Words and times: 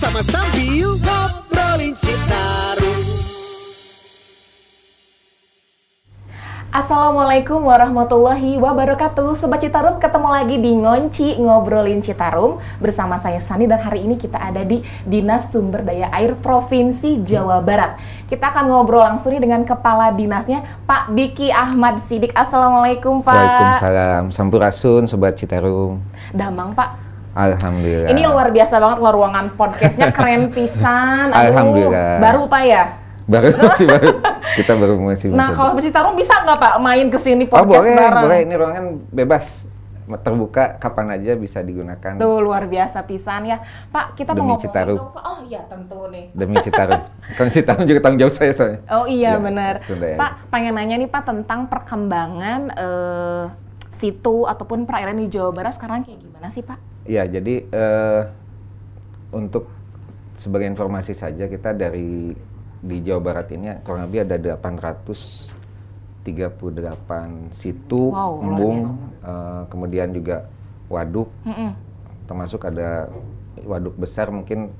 bersama 0.00 0.24
sambil 0.24 0.96
ngobrolin 0.96 1.92
Citarum. 1.92 3.04
Assalamualaikum 6.72 7.60
warahmatullahi 7.60 8.56
wabarakatuh. 8.56 9.36
Sobat 9.36 9.60
Citarum 9.60 10.00
ketemu 10.00 10.28
lagi 10.32 10.56
di 10.56 10.72
Ngonci 10.72 11.36
Ngobrolin 11.44 12.00
Citarum. 12.00 12.56
Bersama 12.80 13.20
saya 13.20 13.44
Sani 13.44 13.68
dan 13.68 13.76
hari 13.76 14.08
ini 14.08 14.16
kita 14.16 14.40
ada 14.40 14.64
di 14.64 14.80
Dinas 15.04 15.52
Sumber 15.52 15.84
Daya 15.84 16.08
Air 16.16 16.32
Provinsi 16.40 17.20
Jawa 17.20 17.60
Barat. 17.60 18.00
Kita 18.24 18.56
akan 18.56 18.72
ngobrol 18.72 19.04
langsung 19.04 19.36
nih 19.36 19.44
dengan 19.44 19.68
Kepala 19.68 20.16
Dinasnya 20.16 20.64
Pak 20.88 21.12
Diki 21.12 21.52
Ahmad 21.52 22.00
Sidik. 22.00 22.32
Assalamualaikum 22.32 23.20
Pak. 23.20 23.36
Waalaikumsalam. 23.36 24.32
Sampurasun 24.32 25.04
Sobat 25.04 25.36
Citarum. 25.36 26.00
Damang 26.32 26.72
Pak 26.72 27.09
Alhamdulillah 27.32 28.08
Ini 28.08 28.22
luar 28.24 28.48
biasa 28.48 28.74
banget 28.76 28.98
loh 28.98 29.12
ruangan 29.12 29.46
podcastnya 29.54 30.10
keren 30.16 30.50
pisan 30.50 31.30
Aduh, 31.30 31.40
Alhamdulillah 31.46 32.18
Baru 32.18 32.42
Pak 32.46 32.62
ya? 32.62 32.84
Baru 33.24 33.48
masih 33.54 33.86
baru 33.86 34.08
Kita 34.58 34.72
baru 34.74 34.94
masih 34.98 35.26
Nah 35.30 35.48
kalau 35.48 35.70
Sobat 35.72 35.84
Citarum 35.84 36.14
bisa 36.14 36.34
nggak 36.36 36.58
Pak 36.58 36.74
main 36.78 37.06
ke 37.06 37.16
sini 37.16 37.46
Oh 37.46 37.62
podcast 37.62 37.70
boleh, 37.80 37.94
bareng? 37.96 38.22
boleh 38.24 38.38
Ini 38.40 38.54
ruangan 38.56 38.84
bebas 39.06 39.46
Terbuka 40.10 40.74
kapan 40.76 41.14
aja 41.14 41.38
bisa 41.38 41.62
digunakan 41.62 42.18
Tuh 42.18 42.42
luar 42.42 42.66
biasa 42.66 43.06
pisan 43.06 43.46
ya. 43.46 43.62
Pak, 43.94 44.18
kita 44.18 44.34
Demi 44.34 44.42
mau 44.42 44.58
ngomongin 44.58 44.66
Citarum. 44.66 44.98
dong, 44.98 45.14
Pak. 45.14 45.22
Oh 45.22 45.38
iya 45.46 45.60
tentu 45.62 45.98
nih. 46.10 46.24
Demi 46.34 46.58
Citarum 46.58 47.00
Kan 47.30 47.46
Citarum 47.46 47.86
juga 47.86 48.00
tanggung 48.02 48.18
jawab 48.18 48.34
saya 48.34 48.50
soalnya 48.50 48.78
Oh 48.90 49.06
iya 49.06 49.30
Ya, 49.30 49.38
benar. 49.38 49.78
Pak, 50.18 50.50
pengen 50.50 50.74
nanya 50.74 50.98
nih 50.98 51.06
Pak 51.06 51.22
tentang 51.24 51.70
perkembangan 51.70 52.60
eh, 52.74 53.42
situ 54.00 54.48
ataupun 54.48 54.88
perairan 54.88 55.14
di 55.14 55.28
Jawa 55.28 55.52
Barat 55.52 55.76
sekarang 55.76 56.02
kayak 56.02 56.18
gimana 56.18 56.48
sih 56.48 56.64
Pak? 56.64 56.80
Iya 57.04 57.28
jadi 57.28 57.54
eh, 57.68 58.22
Untuk 59.30 59.68
sebagai 60.34 60.66
informasi 60.66 61.12
saja 61.12 61.46
Kita 61.46 61.70
dari 61.70 62.34
di 62.80 62.96
Jawa 63.04 63.20
Barat 63.20 63.52
ini 63.52 63.68
kurang 63.84 64.08
lebih 64.08 64.24
ada 64.24 64.56
838 64.56 67.52
situ, 67.52 68.02
Wow, 68.08 68.40
embung, 68.40 68.96
eh, 69.20 69.62
kemudian 69.68 70.16
juga 70.16 70.48
waduk, 70.88 71.28
Mm-mm. 71.44 71.76
termasuk 72.24 72.64
ada 72.64 73.12
waduk 73.62 73.94
besar 74.00 74.32
mungkin 74.32 74.72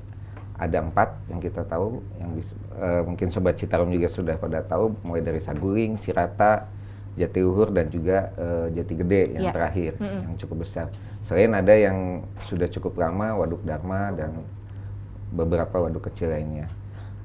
ada 0.57 0.81
empat 0.81 1.13
yang 1.29 1.41
kita 1.41 1.65
tahu 1.65 2.01
yang 2.17 2.29
bis- 2.33 2.57
eh, 2.77 3.01
mungkin 3.05 3.29
sobat 3.29 3.57
Citarum 3.57 3.89
juga 3.89 4.09
sudah 4.09 4.37
pada 4.37 4.61
tahu 4.61 4.93
mulai 5.05 5.21
dari 5.21 5.41
Saguling, 5.41 5.97
Cirata, 5.97 6.65
Jatiluhur 7.19 7.75
dan 7.75 7.91
juga 7.91 8.31
eh, 8.39 8.67
Jati 8.79 8.93
Gede 8.95 9.21
yang 9.35 9.43
Iya. 9.49 9.53
terakhir 9.53 9.91
yang 9.99 10.35
cukup 10.39 10.63
besar. 10.63 10.87
Selain 11.21 11.51
ada 11.51 11.75
yang 11.75 12.23
sudah 12.39 12.71
cukup 12.71 12.97
lama 12.97 13.35
Waduk 13.35 13.61
Dharma 13.67 14.15
dan 14.15 14.41
beberapa 15.31 15.79
waduk 15.79 16.11
kecil 16.11 16.31
lainnya. 16.31 16.67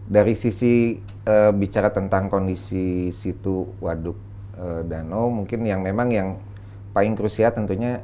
Dari 0.07 0.35
sisi 0.39 0.99
eh, 1.27 1.53
bicara 1.55 1.91
tentang 1.91 2.31
kondisi 2.31 3.11
situ 3.11 3.67
waduk 3.83 4.15
eh, 4.55 4.83
danau 4.87 5.27
mungkin 5.31 5.67
yang 5.67 5.83
memang 5.83 6.09
yang 6.11 6.29
paling 6.95 7.19
krusial 7.19 7.51
tentunya 7.51 8.03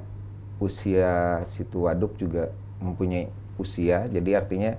usia 0.59 1.43
situ 1.47 1.87
waduk 1.87 2.15
juga 2.19 2.51
mempunyai 2.83 3.31
usia 3.59 4.07
jadi 4.11 4.43
artinya 4.43 4.75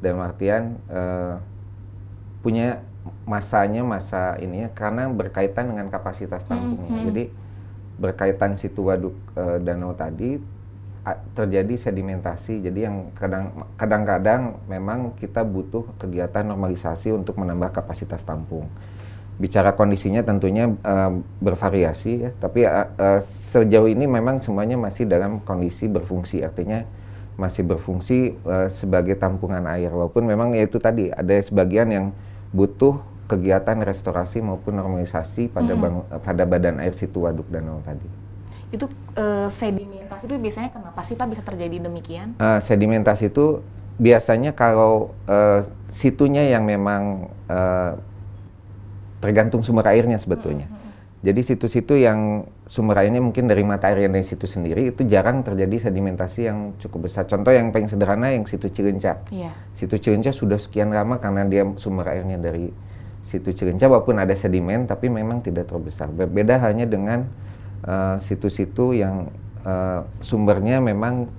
dalam 0.00 0.20
artian 0.24 0.76
eh, 0.88 1.36
punya 2.40 2.80
masanya 3.26 3.82
masa 3.82 4.38
ininya 4.38 4.70
karena 4.70 5.10
berkaitan 5.10 5.74
dengan 5.74 5.90
kapasitas 5.90 6.46
tampungnya 6.46 7.02
jadi 7.10 7.24
berkaitan 7.98 8.54
situ 8.58 8.86
waduk 8.88 9.14
eh, 9.36 9.58
danau 9.62 9.94
tadi 9.94 10.42
a- 11.06 11.20
terjadi 11.34 11.74
sedimentasi. 11.76 12.62
Jadi 12.62 12.80
yang 12.86 13.10
kadang 13.14 13.66
kadang-kadang 13.76 14.58
memang 14.70 15.14
kita 15.18 15.42
butuh 15.42 15.86
kegiatan 15.98 16.46
normalisasi 16.46 17.12
untuk 17.14 17.38
menambah 17.38 17.74
kapasitas 17.74 18.22
tampung. 18.22 18.66
Bicara 19.38 19.74
kondisinya 19.74 20.22
tentunya 20.22 20.70
eh, 20.70 21.12
bervariasi 21.42 22.12
ya. 22.26 22.30
Tapi 22.38 22.66
eh, 22.66 23.20
sejauh 23.22 23.90
ini 23.90 24.06
memang 24.06 24.40
semuanya 24.40 24.78
masih 24.78 25.06
dalam 25.06 25.42
kondisi 25.42 25.86
berfungsi. 25.90 26.42
Artinya 26.42 26.86
masih 27.36 27.66
berfungsi 27.66 28.34
eh, 28.38 28.68
sebagai 28.70 29.18
tampungan 29.18 29.66
air. 29.68 29.90
Walaupun 29.90 30.26
memang 30.26 30.54
ya 30.56 30.64
itu 30.64 30.78
tadi 30.78 31.10
ada 31.10 31.34
sebagian 31.38 31.88
yang 31.90 32.06
butuh 32.52 33.00
kegiatan 33.26 33.80
restorasi 33.80 34.44
maupun 34.44 34.76
normalisasi 34.76 35.48
pada 35.48 35.72
bang- 35.72 36.04
eh, 36.12 36.20
pada 36.20 36.44
badan 36.44 36.84
air 36.84 36.92
situ 36.92 37.24
waduk 37.24 37.48
danau 37.48 37.80
tadi. 37.80 38.04
Itu 38.68 38.88
eh, 39.16 39.48
sedimentasi 39.48 40.28
itu 40.28 40.36
biasanya 40.36 40.68
kenapa 40.72 41.00
sih 41.04 41.16
Pak 41.16 41.26
bisa 41.32 41.42
terjadi 41.44 41.88
demikian? 41.88 42.36
Eh, 42.36 42.60
sedimentasi 42.60 43.32
itu 43.32 43.64
biasanya 43.96 44.52
kalau 44.52 45.16
eh, 45.24 45.64
situnya 45.88 46.44
yang 46.44 46.68
memang 46.68 47.32
eh, 47.48 47.92
tergantung 49.24 49.64
sumber 49.64 49.88
airnya 49.88 50.20
sebetulnya. 50.20 50.68
Jadi 51.22 51.38
situ-situ 51.46 52.02
yang 52.02 52.50
sumber 52.66 52.98
airnya 52.98 53.22
mungkin 53.22 53.46
dari 53.46 53.62
mata 53.62 53.94
air 53.94 54.10
yang 54.10 54.18
dari 54.18 54.26
situ 54.26 54.50
sendiri 54.50 54.90
itu 54.90 55.06
jarang 55.06 55.46
terjadi 55.46 55.86
sedimentasi 55.86 56.50
yang 56.50 56.74
cukup 56.82 57.06
besar. 57.06 57.30
Contoh 57.30 57.54
yang 57.54 57.70
paling 57.70 57.86
sederhana 57.86 58.34
yang 58.34 58.42
situ 58.42 58.66
Cilenca. 58.66 59.22
Iya. 59.30 59.54
Situ 59.70 60.02
Cilenca 60.02 60.34
sudah 60.34 60.58
sekian 60.58 60.90
lama 60.90 61.22
karena 61.22 61.46
dia 61.46 61.62
sumber 61.78 62.10
airnya 62.10 62.42
dari 62.42 62.74
situ 63.22 63.54
Cilenca 63.54 63.86
walaupun 63.86 64.18
ada 64.18 64.34
sedimen 64.34 64.90
tapi 64.90 65.06
memang 65.14 65.38
tidak 65.46 65.70
terlalu 65.70 65.94
besar. 65.94 66.10
Berbeda 66.10 66.58
hanya 66.58 66.90
dengan 66.90 67.30
eh, 67.86 68.18
situ-situ 68.18 68.98
yang 68.98 69.30
eh, 69.62 70.02
sumbernya 70.18 70.82
memang 70.82 71.30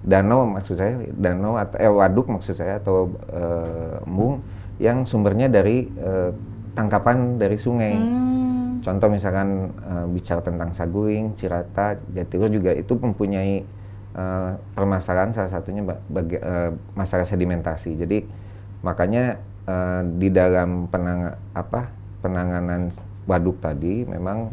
danau 0.00 0.48
maksud 0.48 0.80
saya 0.80 0.96
danau 1.12 1.60
atau 1.60 1.76
eh, 1.76 1.92
waduk 1.92 2.32
maksud 2.32 2.56
saya 2.56 2.80
atau 2.80 3.12
eh, 3.28 4.00
embung 4.00 4.40
yang 4.80 5.04
sumbernya 5.04 5.52
dari 5.52 5.92
eh, 5.92 6.32
tangkapan 6.72 7.36
dari 7.36 7.60
sungai. 7.60 7.92
Hmm. 8.00 8.59
Contoh 8.80 9.08
misalkan 9.12 9.70
eh, 9.84 10.06
bicara 10.08 10.40
tentang 10.40 10.72
Saguling, 10.72 11.36
Cirata, 11.36 11.96
Jatiluhur 12.16 12.50
juga 12.50 12.72
itu 12.72 12.96
mempunyai 12.96 13.62
eh, 14.16 14.50
permasalahan 14.76 15.30
salah 15.36 15.52
satunya 15.52 15.84
ba- 15.84 16.00
bagi- 16.08 16.40
eh, 16.40 16.72
masalah 16.96 17.28
sedimentasi. 17.28 18.00
Jadi 18.00 18.24
makanya 18.80 19.36
eh, 19.68 20.02
di 20.16 20.28
dalam 20.32 20.88
penang 20.88 21.36
apa 21.52 21.92
penanganan 22.24 22.88
waduk 23.28 23.60
tadi 23.60 24.04
memang 24.08 24.52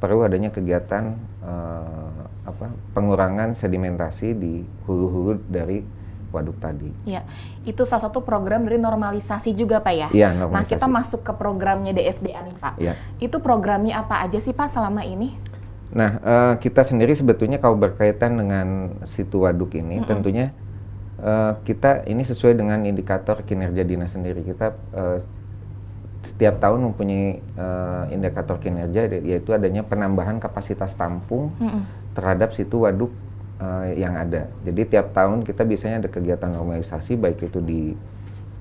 perlu 0.00 0.24
adanya 0.24 0.48
kegiatan 0.48 1.12
eh, 1.44 2.20
apa 2.48 2.72
pengurangan 2.96 3.52
sedimentasi 3.52 4.28
di 4.32 4.64
hulu-hulu 4.88 5.44
dari 5.52 5.84
waduk 6.30 6.56
tadi. 6.60 6.92
Ya, 7.08 7.24
itu 7.64 7.82
salah 7.88 8.08
satu 8.08 8.20
program 8.20 8.68
dari 8.68 8.76
normalisasi 8.76 9.56
juga 9.56 9.80
Pak 9.80 9.94
ya? 9.94 10.08
Iya, 10.12 10.28
Nah 10.48 10.64
kita 10.64 10.86
masuk 10.86 11.24
ke 11.24 11.32
programnya 11.34 11.92
DSDA 11.96 12.40
nih 12.44 12.56
Pak. 12.56 12.74
Iya. 12.78 12.92
Itu 13.18 13.40
programnya 13.40 14.00
apa 14.00 14.24
aja 14.24 14.38
sih 14.38 14.52
Pak 14.52 14.68
selama 14.68 15.04
ini? 15.04 15.34
Nah, 15.88 16.20
eh, 16.20 16.54
kita 16.60 16.84
sendiri 16.84 17.16
sebetulnya 17.16 17.56
kalau 17.56 17.80
berkaitan 17.80 18.36
dengan 18.36 19.00
situ 19.08 19.48
waduk 19.48 19.72
ini, 19.72 20.04
tentunya 20.04 20.52
eh, 21.20 21.52
kita 21.64 22.04
ini 22.04 22.20
sesuai 22.20 22.54
dengan 22.60 22.84
indikator 22.84 23.40
kinerja 23.42 23.82
dinas 23.88 24.12
sendiri. 24.12 24.44
Kita 24.44 24.76
eh, 24.92 25.18
setiap 26.20 26.60
tahun 26.60 26.92
mempunyai 26.92 27.40
eh, 27.40 28.04
indikator 28.12 28.60
kinerja, 28.60 29.08
yaitu 29.24 29.56
adanya 29.56 29.80
penambahan 29.80 30.36
kapasitas 30.36 30.92
tampung 30.92 31.56
terhadap 32.12 32.52
situ 32.52 32.84
waduk 32.84 33.14
eh, 33.60 34.00
yang 34.00 34.14
ada. 34.14 34.50
Jadi 34.64 34.80
tiap 34.86 35.12
tahun 35.12 35.44
kita 35.44 35.62
biasanya 35.66 36.06
ada 36.06 36.10
kegiatan 36.10 36.50
normalisasi, 36.50 37.18
baik 37.18 37.50
itu 37.50 37.58
di 37.62 37.82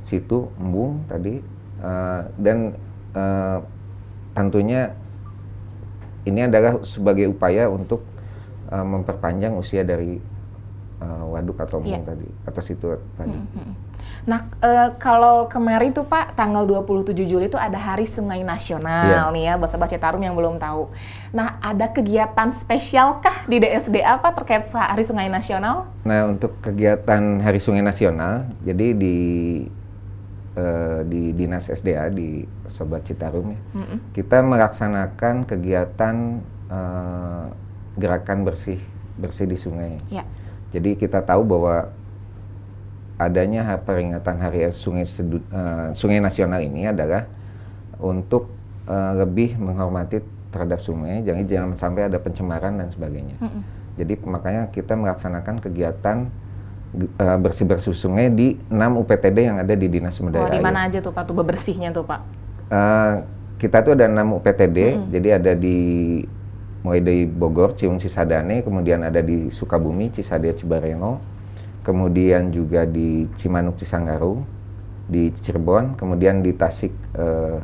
situ 0.02 0.50
embung 0.58 1.06
tadi, 1.10 1.42
eh, 1.82 2.22
dan 2.38 2.76
eh, 3.14 3.60
tentunya 4.38 4.94
ini 6.28 6.44
adalah 6.44 6.84
sebagai 6.84 7.32
upaya 7.32 7.72
untuk 7.72 8.04
uh, 8.68 8.84
memperpanjang 8.84 9.56
usia 9.56 9.88
dari 9.88 10.20
uh, 11.02 11.26
waduk 11.34 11.58
atau 11.62 11.82
Iya. 11.86 12.02
tadi 12.02 12.28
atau 12.46 12.62
situ 12.62 12.88
tadi. 13.18 13.38
Nah, 14.28 14.44
eh, 14.60 14.90
kalau 15.00 15.48
kemarin 15.48 15.96
tuh 15.96 16.04
Pak, 16.04 16.36
tanggal 16.36 16.68
27 16.68 17.24
Juli 17.24 17.48
itu 17.48 17.56
ada 17.60 17.80
Hari 17.80 18.04
Sungai 18.04 18.44
Nasional 18.44 19.32
Iya. 19.32 19.34
nih 19.34 19.44
ya, 19.48 19.54
Sobat 19.68 19.90
Citarum 19.90 20.20
yang 20.20 20.36
belum 20.36 20.60
tahu. 20.60 20.92
Nah, 21.32 21.58
ada 21.64 21.88
kegiatan 21.92 22.50
spesial 22.52 23.24
kah 23.24 23.48
di 23.48 23.58
DSDA 23.62 24.20
Pak 24.20 24.44
terkait 24.44 24.68
Hari 24.70 25.04
Sungai 25.04 25.32
Nasional? 25.32 25.88
Nah 26.04 26.28
untuk 26.28 26.60
kegiatan 26.60 27.40
Hari 27.40 27.60
Sungai 27.60 27.84
Nasional, 27.84 28.52
jadi 28.64 28.96
di 28.96 29.18
uh, 30.58 31.02
di 31.08 31.32
dinas 31.32 31.70
SDA 31.72 32.10
di 32.12 32.44
Sobat 32.68 33.06
Citarum 33.06 33.54
ya, 33.54 33.60
kita 34.12 34.44
melaksanakan 34.44 35.46
kegiatan 35.46 36.16
uh, 36.68 37.48
gerakan 37.98 38.44
bersih 38.44 38.80
bersih 39.18 39.50
di 39.50 39.58
sungai. 39.58 39.98
Ya. 40.14 40.24
Jadi 40.70 40.96
kita 40.96 41.22
tahu 41.22 41.44
bahwa 41.44 41.90
adanya 43.18 43.66
peringatan 43.80 44.36
Hari 44.38 44.70
Sungai 44.70 45.04
Sedu- 45.04 45.44
eh, 45.50 45.90
Sungai 45.92 46.22
Nasional 46.22 46.62
ini 46.62 46.86
adalah 46.86 47.26
untuk 47.98 48.52
eh, 48.86 49.14
lebih 49.18 49.58
menghormati 49.58 50.22
terhadap 50.48 50.80
sungai, 50.80 51.20
jangan 51.22 51.44
jangan 51.44 51.70
sampai 51.76 52.08
ada 52.08 52.18
pencemaran 52.18 52.80
dan 52.80 52.88
sebagainya. 52.88 53.36
Jadi 54.00 54.14
makanya 54.24 54.72
kita 54.72 54.96
melaksanakan 54.96 55.60
kegiatan 55.60 56.32
g- 56.94 57.12
eh, 57.12 57.38
bersih-bersih 57.38 57.92
sungai 57.92 58.32
di 58.32 58.56
6 58.70 58.96
UPTD 58.96 59.38
yang 59.44 59.58
ada 59.60 59.74
di 59.74 59.88
Dinas 59.90 60.16
Sumber 60.16 60.40
Oh, 60.40 60.46
Daya 60.46 60.56
di 60.56 60.58
Air. 60.62 60.64
mana 60.64 60.80
aja 60.88 61.00
tuh 61.02 61.12
Pak 61.12 61.24
tuh 61.28 61.36
bebersihnya 61.36 61.92
tuh 61.92 62.06
Pak? 62.06 62.22
Eh, 62.70 63.14
kita 63.58 63.82
tuh 63.82 63.98
ada 63.98 64.06
6 64.08 64.38
UPTD, 64.38 64.78
jadi 65.10 65.42
ada 65.42 65.52
di 65.52 65.78
mulai 66.86 67.02
dari 67.02 67.24
Bogor, 67.26 67.74
Ciung 67.74 67.98
Cisadane, 67.98 68.62
kemudian 68.62 69.02
ada 69.02 69.20
di 69.22 69.50
Sukabumi, 69.50 70.14
Cisadea 70.14 70.54
Cibareno, 70.54 71.20
kemudian 71.82 72.52
juga 72.52 72.84
di 72.84 73.26
Cimanuk 73.34 73.80
Cisanggaru, 73.80 74.44
di 75.08 75.32
Cirebon, 75.32 75.96
kemudian 75.96 76.44
di 76.44 76.52
Tasik 76.52 76.92
eh, 77.16 77.58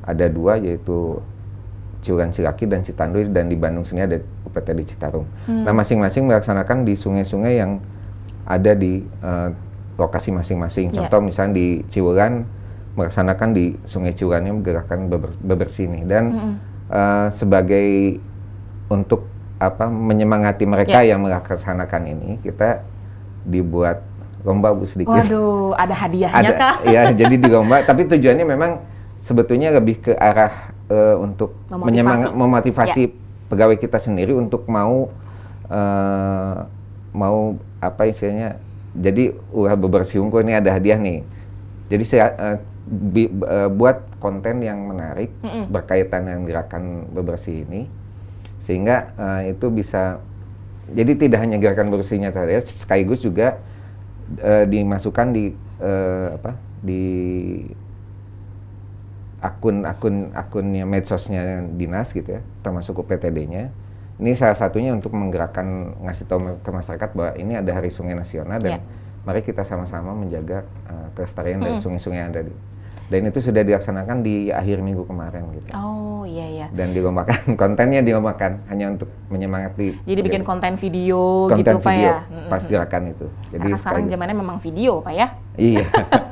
ada 0.00 0.26
dua 0.32 0.56
yaitu 0.56 1.20
Ciuran 2.00 2.32
Cilaki 2.32 2.64
dan 2.64 2.80
Citanduy 2.80 3.28
dan 3.28 3.52
di 3.52 3.56
Bandung 3.60 3.84
sini 3.84 4.00
ada 4.00 4.16
UPTD 4.48 4.88
Citarum. 4.88 5.28
Nah 5.44 5.76
masing-masing 5.76 6.24
melaksanakan 6.24 6.88
di 6.88 6.96
sungai-sungai 6.96 7.60
yang 7.60 7.76
ada 8.48 8.72
di 8.72 9.04
eh, 9.04 9.50
lokasi 10.00 10.32
masing-masing. 10.32 10.96
Ya. 10.96 11.04
Contoh 11.04 11.20
misalnya 11.20 11.60
di 11.60 11.84
Ciuran 11.92 12.48
melaksanakan 12.96 13.52
di 13.52 13.76
Sungai 13.84 14.16
Ciurannya 14.16 14.56
gerakan 14.64 15.12
beber- 15.12 15.36
bebersih 15.44 15.92
nih 15.92 16.02
dan 16.08 16.24
eh, 16.88 17.28
sebagai 17.28 18.16
untuk 18.90 19.24
apa 19.56 19.86
menyemangati 19.86 20.64
mereka 20.64 21.00
Ya. 21.00 21.14
yang 21.14 21.22
melaksanakan 21.22 22.02
ini 22.06 22.30
kita 22.40 22.82
dibuat 23.42 24.02
lomba 24.40 24.72
bu 24.72 24.84
sedikit. 24.84 25.12
Waduh, 25.14 25.72
ada 25.74 25.92
hadiahnya 25.94 26.36
ada 26.42 26.52
kah? 26.52 26.74
ya 26.82 27.02
jadi 27.20 27.34
di 27.34 27.46
lomba 27.46 27.80
tapi 27.80 28.04
tujuannya 28.04 28.42
memang 28.42 28.80
sebetulnya 29.16 29.70
lebih 29.70 30.00
ke 30.00 30.12
arah 30.12 30.50
eh, 30.86 31.14
untuk 31.14 31.52
Memotivasi. 31.66 31.84
menyemang- 31.86 32.34
memotivasi 32.34 33.02
pegawai 33.46 33.76
kita 33.76 33.96
sendiri 33.96 34.32
untuk 34.32 34.64
mau 34.66 35.12
eh, 35.68 36.56
mau 37.12 37.38
apa 37.78 38.02
istilahnya 38.06 38.56
jadi 38.92 39.32
ulah 39.50 39.76
bebersih 39.76 40.18
unggul 40.18 40.40
ini 40.40 40.54
ada 40.54 40.72
hadiah 40.72 40.96
nih 40.96 41.20
jadi 41.86 42.04
saya 42.04 42.26
eh, 42.32 42.56
bi- 42.86 43.28
eh, 43.30 43.68
buat 43.68 44.08
konten 44.16 44.60
yang 44.60 44.80
menarik 44.82 45.30
berkaitan 45.68 46.24
dengan 46.24 46.42
gerakan 46.44 46.82
bebersih 47.08 47.62
ini 47.62 47.86
sehingga 48.60 49.16
eh, 49.16 49.56
itu 49.56 49.66
bisa 49.72 50.20
jadi 50.92 51.16
tidak 51.16 51.40
hanya 51.40 51.56
gerakan 51.56 51.88
bersihnya 51.88 52.30
saja 52.30 52.60
sekaligus 52.60 53.24
juga 53.24 53.58
eh, 54.38 54.68
dimasukkan 54.68 55.26
di 55.32 55.56
eh, 55.80 56.28
apa 56.36 56.54
di 56.84 57.02
akun-akun 59.40 60.36
akunnya 60.36 60.84
medsosnya 60.84 61.64
dinas 61.72 62.12
gitu 62.12 62.36
ya 62.36 62.40
termasuk 62.60 63.00
UPTD-nya 63.00 63.72
ini 64.20 64.36
salah 64.36 64.52
satunya 64.52 64.92
untuk 64.92 65.16
menggerakkan 65.16 65.96
ngasih 66.04 66.28
tahu 66.28 66.60
ke 66.60 66.70
masyarakat 66.70 67.10
bahwa 67.16 67.32
ini 67.40 67.56
ada 67.56 67.72
Hari 67.72 67.88
Sungai 67.88 68.12
Nasional 68.12 68.60
dan 68.60 68.76
Ya. 68.76 68.80
mari 69.24 69.40
kita 69.40 69.64
sama-sama 69.64 70.12
menjaga 70.12 70.68
eh, 70.88 71.08
kelestarian 71.16 71.60
dari 71.64 71.80
sungai-sungai 71.80 72.20
yang 72.20 72.30
ada 72.36 72.44
di 72.44 72.52
dan 73.10 73.26
itu 73.26 73.42
sudah 73.42 73.66
dilaksanakan 73.66 74.22
di 74.22 74.48
akhir 74.48 74.78
minggu 74.80 75.02
kemarin 75.02 75.42
gitu 75.52 75.74
Oh 75.74 76.22
iya 76.22 76.46
iya. 76.46 76.66
dan 76.70 76.94
dilombakan 76.94 77.34
kontennya 77.60 78.00
dilombakan 78.00 78.62
hanya 78.70 78.94
untuk 78.94 79.10
menyemangati 79.26 79.98
Jadi 80.06 80.20
bikin 80.22 80.46
konten 80.46 80.78
video 80.78 81.50
konten 81.50 81.58
gitu 81.58 81.76
Pak 81.76 81.90
video 81.90 82.06
ya. 82.06 82.18
Mm-mm. 82.22 82.46
pas 82.46 82.62
gerakan 82.62 83.02
itu 83.10 83.26
jadi 83.50 83.66
Karena 83.66 83.76
sekarang 83.76 84.04
zamannya 84.06 84.36
memang 84.38 84.58
video 84.62 85.02
Pak 85.02 85.12
ya. 85.12 85.26
iya 85.58 85.84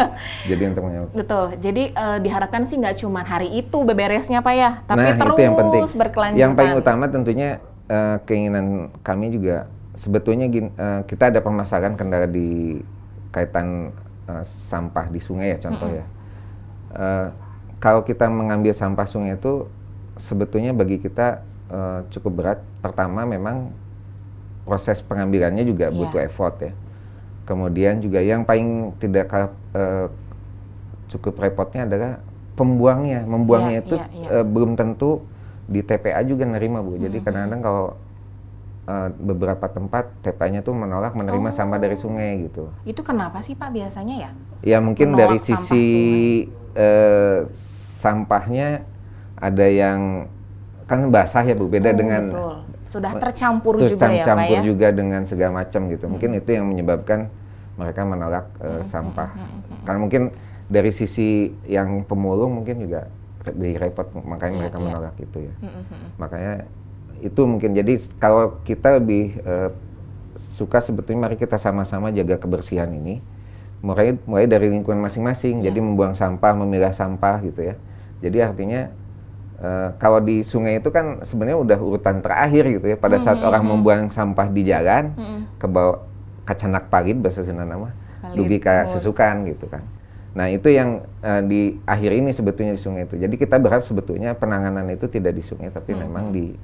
jadi 0.51 0.63
untuk 0.71 0.83
menyem- 0.87 1.11
Betul. 1.11 1.59
Jadi 1.59 1.83
eh, 1.91 2.19
diharapkan 2.23 2.63
sih 2.63 2.79
nggak 2.79 2.97
cuma 2.97 3.21
hari 3.21 3.51
itu 3.53 3.79
beberesnya 3.83 4.39
Pak 4.39 4.55
ya, 4.55 4.71
tapi 4.87 5.03
nah 5.03 5.13
terus 5.13 5.35
itu 5.35 5.43
yang 5.43 5.57
penting 5.59 5.83
berkelanjutan. 5.93 6.41
yang 6.41 6.53
paling 6.55 6.75
utama 6.79 7.05
tentunya 7.11 7.59
eh, 7.91 8.17
keinginan 8.23 8.95
kami 9.03 9.35
juga 9.35 9.67
sebetulnya 9.99 10.47
eh, 10.47 11.01
kita 11.05 11.35
ada 11.35 11.43
permasalahan 11.43 11.99
kendala 11.99 12.31
di 12.31 12.79
kaitan 13.29 13.91
eh, 14.31 14.45
sampah 14.47 15.11
di 15.11 15.19
sungai 15.19 15.53
ya 15.53 15.59
contoh 15.59 15.91
ya 15.91 16.07
Eh, 16.95 17.29
kalau 17.79 18.03
kita 18.03 18.27
mengambil 18.27 18.75
sampah 18.75 19.07
sungai 19.07 19.39
itu 19.39 19.69
sebetulnya 20.17 20.73
bagi 20.73 20.99
kita 20.99 21.45
eh, 21.69 22.01
cukup 22.09 22.33
berat. 22.33 22.59
Pertama 22.81 23.29
memang 23.29 23.73
proses 24.65 25.01
pengambilannya 25.01 25.65
juga 25.65 25.89
Iya. 25.89 25.97
butuh 25.97 26.21
effort 26.21 26.57
ya. 26.61 26.73
Kemudian 27.49 28.05
juga 28.05 28.21
yang 28.21 28.45
paling 28.45 28.97
tidak 29.01 29.33
eh, 29.77 30.07
cukup 31.09 31.41
repotnya 31.41 31.89
adalah 31.89 32.13
pembuangnya. 32.57 33.25
Membuangnya 33.25 33.81
Iya, 33.81 33.85
itu 33.85 33.97
iya, 33.97 34.07
iya. 34.13 34.29
eh, 34.41 34.45
belum 34.45 34.77
tentu 34.77 35.25
di 35.69 35.85
TPA 35.85 36.25
juga 36.25 36.49
nerima 36.49 36.81
bu. 36.81 36.97
Jadi 36.97 37.21
kadang-kadang 37.21 37.61
kalau 37.61 37.87
eh, 38.89 39.09
beberapa 39.13 39.67
tempat 39.69 40.09
TPA-nya 40.25 40.61
tuh 40.65 40.73
menolak 40.73 41.13
menerima 41.13 41.49
sampah 41.53 41.79
dari 41.81 41.97
sungai 41.97 42.49
gitu. 42.49 42.73
Itu 42.89 43.05
kenapa 43.05 43.45
sih 43.45 43.53
Pak 43.53 43.73
biasanya 43.73 44.17
ya? 44.29 44.31
ya 44.65 44.79
mungkin 44.83 45.15
Menolak 45.15 45.21
dari 45.21 45.39
sisi 45.39 45.85
eh, 46.79 47.39
sampahnya 47.99 48.87
ada 49.35 49.67
yang 49.67 50.31
kan 50.87 51.05
basah 51.13 51.43
ya 51.43 51.53
bu 51.53 51.69
beda 51.69 51.93
Oh, 51.93 51.97
dengan 51.97 52.23
betul. 52.31 52.57
Sudah 52.89 53.13
tercampur 53.21 53.77
terus 53.77 53.93
juga 53.93 54.09
ya 54.09 54.25
Pak 54.25 54.29
campur 54.33 54.57
ya. 54.57 54.63
juga 54.65 54.89
dengan 54.89 55.21
segala 55.29 55.53
macam 55.61 55.81
gitu. 55.93 56.09
Mungkin 56.09 56.31
itu 56.33 56.51
yang 56.57 56.65
menyebabkan 56.65 57.29
mereka 57.77 58.01
menolak 58.09 58.47
eh, 58.65 58.81
sampah. 58.83 59.29
Karena 59.85 60.01
mungkin 60.01 60.23
dari 60.69 60.89
sisi 60.89 61.53
yang 61.69 62.09
pemulung 62.09 62.61
mungkin 62.61 62.81
juga 62.81 63.09
re- 63.45 63.53
jadi 63.53 63.77
repot 63.79 64.09
makanya 64.25 64.53
Iya, 64.57 64.61
mereka 64.65 64.77
iya. 64.81 64.85
menolak 64.89 65.15
itu 65.21 65.39
ya. 65.45 65.55
Makanya 66.17 66.55
itu 67.21 67.41
mungkin 67.45 67.71
jadi 67.77 67.93
kalau 68.17 68.57
kita 68.65 68.97
lebih 68.97 69.37
eh, 69.37 69.71
suka 70.39 70.81
sebetulnya 70.81 71.29
mari 71.29 71.37
kita 71.37 71.59
sama-sama 71.61 72.09
jaga 72.09 72.39
kebersihan 72.39 72.89
ini 72.89 73.21
mulai 73.81 74.19
mulai 74.27 74.47
dari 74.51 74.69
lingkungan 74.71 74.99
masing-masing. 75.03 75.63
Iya. 75.63 75.71
Jadi 75.71 75.79
membuang 75.83 76.15
sampah, 76.15 76.53
memilah 76.59 76.91
sampah 76.91 77.43
gitu 77.47 77.63
ya. 77.63 77.75
Jadi 78.19 78.39
artinya 78.43 78.91
eh, 79.63 79.89
kalau 80.03 80.19
di 80.19 80.43
sungai 80.43 80.83
itu 80.83 80.91
kan 80.91 81.23
sebenarnya 81.23 81.59
udah 81.59 81.79
urutan 81.79 82.19
terakhir 82.19 82.67
gitu 82.67 82.87
ya. 82.91 82.97
Pada 82.99 83.17
saat 83.23 83.39
orang 83.43 83.63
membuang 83.63 84.11
sampah 84.11 84.51
di 84.51 84.67
jalan 84.67 85.15
ke 85.57 85.67
bawah 85.71 86.03
kacanak 86.49 86.89
palit 86.89 87.21
bahasa 87.21 87.45
Sunda 87.45 87.69
nama 87.69 87.93
dugi 88.33 88.59
betul. 88.59 88.89
sesukan 88.89 89.47
gitu 89.47 89.69
kan. 89.69 89.85
Nah 90.35 90.51
itu 90.51 90.69
yang 90.71 91.07
eh, 91.23 91.43
di 91.47 91.61
akhir 91.87 92.11
ini 92.15 92.31
sebetulnya 92.35 92.75
di 92.75 92.83
sungai 92.83 93.07
itu. 93.07 93.15
Jadi 93.15 93.35
kita 93.39 93.59
berharap 93.63 93.87
sebetulnya 93.87 94.35
penanganan 94.35 94.87
itu 94.91 95.07
tidak 95.07 95.39
di 95.39 95.43
sungai 95.45 95.71
tapi 95.71 95.95
memang 95.95 96.35
di 96.35 96.55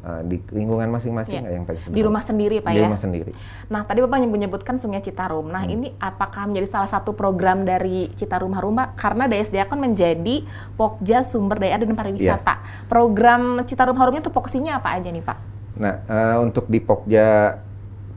eh, 0.00 0.22
di 0.24 0.36
lingkungan 0.52 0.88
masing-masing 0.88 1.44
Iya. 1.44 1.50
yang 1.60 1.64
paling 1.68 1.80
Di 1.80 1.84
sederhana. 1.86 2.06
rumah 2.08 2.22
sendiri 2.22 2.56
Pak 2.60 2.70
di 2.70 2.78
ya. 2.78 2.84
rumah 2.88 3.00
sendiri. 3.00 3.32
Nah, 3.68 3.82
tadi 3.84 3.98
Bapak 4.00 4.18
menyebutkan 4.24 4.74
Sungai 4.76 5.00
Citarum. 5.00 5.46
Hmm. 5.48 5.54
Nah, 5.54 5.64
ini 5.68 5.92
apakah 5.96 6.48
menjadi 6.48 6.68
salah 6.68 6.90
satu 6.90 7.12
program 7.12 7.64
dari 7.64 8.08
Citarum 8.16 8.52
Harum, 8.56 8.76
Pak? 8.76 8.96
Karena 8.96 9.28
DSD 9.28 9.56
kan 9.64 9.78
menjadi 9.80 10.44
Pokja 10.74 11.24
Sumber 11.24 11.60
Daya 11.60 11.76
dan 11.78 11.92
Pariwisata. 11.92 12.54
Iya. 12.60 12.86
Program 12.88 13.62
Citarum 13.64 13.96
Harum 13.96 14.16
itu 14.18 14.28
fokusnya 14.32 14.80
apa 14.80 14.96
aja 14.96 15.08
nih, 15.08 15.24
Pak? 15.24 15.38
Nah, 15.80 15.94
eh, 16.04 16.36
untuk 16.40 16.68
di 16.68 16.80
Pokja 16.80 17.56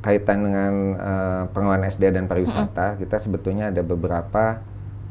kaitan 0.04 0.44
dengan 0.44 0.74
eh, 1.00 1.44
pengelolaan 1.56 1.88
SD 1.88 2.12
dan 2.12 2.28
pariwisata, 2.28 3.00
kita 3.00 3.16
sebetulnya 3.16 3.72
ada 3.72 3.80
beberapa 3.80 4.60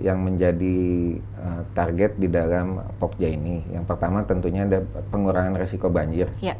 yang 0.02 0.18
menjadi 0.18 0.76
eh, 1.16 1.62
target 1.72 2.14
di 2.16 2.26
dalam 2.26 2.66
Pokja 2.96 3.26
ini. 3.26 3.62
Yang 3.68 3.84
pertama 3.86 4.22
tentunya 4.22 4.62
ada 4.62 4.82
pengurangan 5.08 5.54
resiko 5.54 5.86
banjir 5.86 6.26
Ya. 6.38 6.58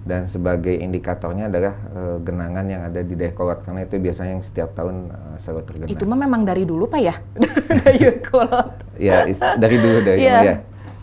dan 0.00 0.26
sebagai 0.26 0.74
indikatornya 0.74 1.46
adalah 1.46 1.74
eh, 1.88 2.16
genangan 2.20 2.66
yang 2.66 2.82
ada 2.82 3.00
di 3.00 3.14
Dayakolot 3.14 3.62
karena 3.62 3.84
itu 3.84 3.96
biasanya 3.96 4.32
yang 4.32 4.42
setiap 4.42 4.74
tahun 4.74 5.08
eh, 5.08 5.36
selalu 5.38 5.60
tergenang. 5.64 5.90
Itu 5.90 6.04
mah 6.04 6.18
memang 6.18 6.42
dari 6.42 6.64
dulu, 6.64 6.84
Pak 6.84 7.00
ya? 7.00 7.14
dari 7.80 7.98
kolot. 8.20 8.70
Ya, 8.96 9.24
is- 9.24 9.40
dari 9.56 9.76
dulu 9.76 9.98
dari 10.02 10.20
Iya. 10.20 10.38
ya. 10.42 10.56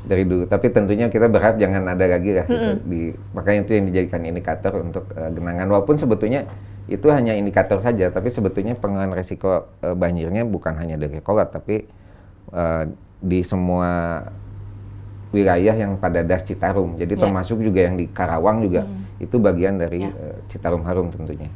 Dari 0.04 0.24
dulu. 0.24 0.44
Tapi 0.46 0.68
tentunya 0.70 1.08
kita 1.08 1.28
berharap 1.28 1.56
jangan 1.56 1.84
ada 1.86 2.06
lagi 2.06 2.32
lah 2.32 2.46
gitu. 2.46 2.80
di 2.86 3.02
makanya 3.32 3.60
itu 3.62 3.72
yang 3.74 3.86
dijadikan 3.88 4.22
indikator 4.24 4.74
untuk 4.78 5.08
eh, 5.14 5.30
genangan 5.30 5.68
walaupun 5.68 5.96
sebetulnya 5.96 6.48
itu 6.88 7.08
hanya 7.12 7.36
indikator 7.36 7.78
saja, 7.78 8.08
tapi 8.08 8.32
sebetulnya 8.32 8.74
pengelolaan 8.74 9.12
resiko 9.12 9.68
eh, 9.80 9.92
banjirnya 9.92 10.48
bukan 10.48 10.74
hanya 10.76 10.96
dari 10.96 11.20
kolot 11.20 11.52
tapi 11.52 11.84
eh, 12.52 12.84
di 13.18 13.40
semua 13.42 14.24
wilayah 15.36 15.76
yang 15.76 16.00
pada 16.00 16.24
das 16.24 16.48
Citarum. 16.48 16.96
Jadi 16.96 17.20
Ya. 17.20 17.22
termasuk 17.28 17.60
juga 17.60 17.84
yang 17.84 18.00
di 18.00 18.08
Karawang 18.08 18.64
juga 18.64 18.88
itu 19.20 19.36
bagian 19.38 19.76
dari 19.76 20.08
Ya. 20.08 20.16
eh, 20.16 20.38
Citarum 20.48 20.82
Harum 20.88 21.12
tentunya. 21.12 21.52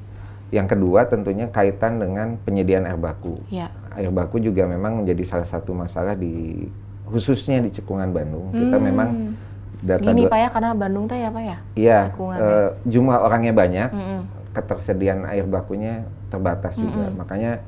Yang 0.52 0.76
kedua 0.76 1.08
tentunya 1.08 1.48
kaitan 1.48 1.96
dengan 1.96 2.36
penyediaan 2.44 2.84
air 2.84 3.00
baku 3.00 3.40
Ya. 3.48 3.72
air 3.96 4.12
baku 4.12 4.44
juga 4.44 4.68
memang 4.68 5.00
menjadi 5.00 5.24
salah 5.24 5.48
satu 5.48 5.72
masalah 5.72 6.12
di 6.12 6.68
khususnya 7.08 7.64
di 7.64 7.72
Cekungan 7.72 8.12
Bandung. 8.12 8.52
Kita 8.52 8.76
memang 8.76 9.36
data 9.80 10.04
Hmm. 10.04 10.12
Gini, 10.12 10.28
Pak 10.28 10.38
ya, 10.38 10.50
karena 10.52 10.72
Bandung 10.76 11.08
teh 11.08 11.18
ya, 11.18 11.30
Pak 11.32 11.44
ya? 11.44 11.58
iya 11.74 12.00
eh, 12.36 12.70
jumlah 12.86 13.18
orangnya 13.18 13.54
banyak, 13.56 13.90
Mm-mm. 13.90 14.20
Ketersediaan 14.52 15.24
air 15.26 15.46
bakunya 15.46 16.04
terbatas 16.28 16.76
juga. 16.76 17.08
Makanya 17.12 17.64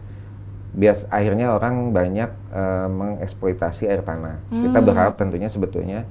bias 0.74 1.06
akhirnya 1.08 1.54
orang 1.54 1.94
banyak 1.94 2.30
eh, 2.52 2.88
mengeksploitasi 2.90 3.88
air 3.88 4.02
tanah. 4.02 4.42
Kita 4.50 4.80
Hmm. 4.80 4.88
berharap 4.88 5.14
tentunya 5.16 5.48
sebetulnya 5.48 6.04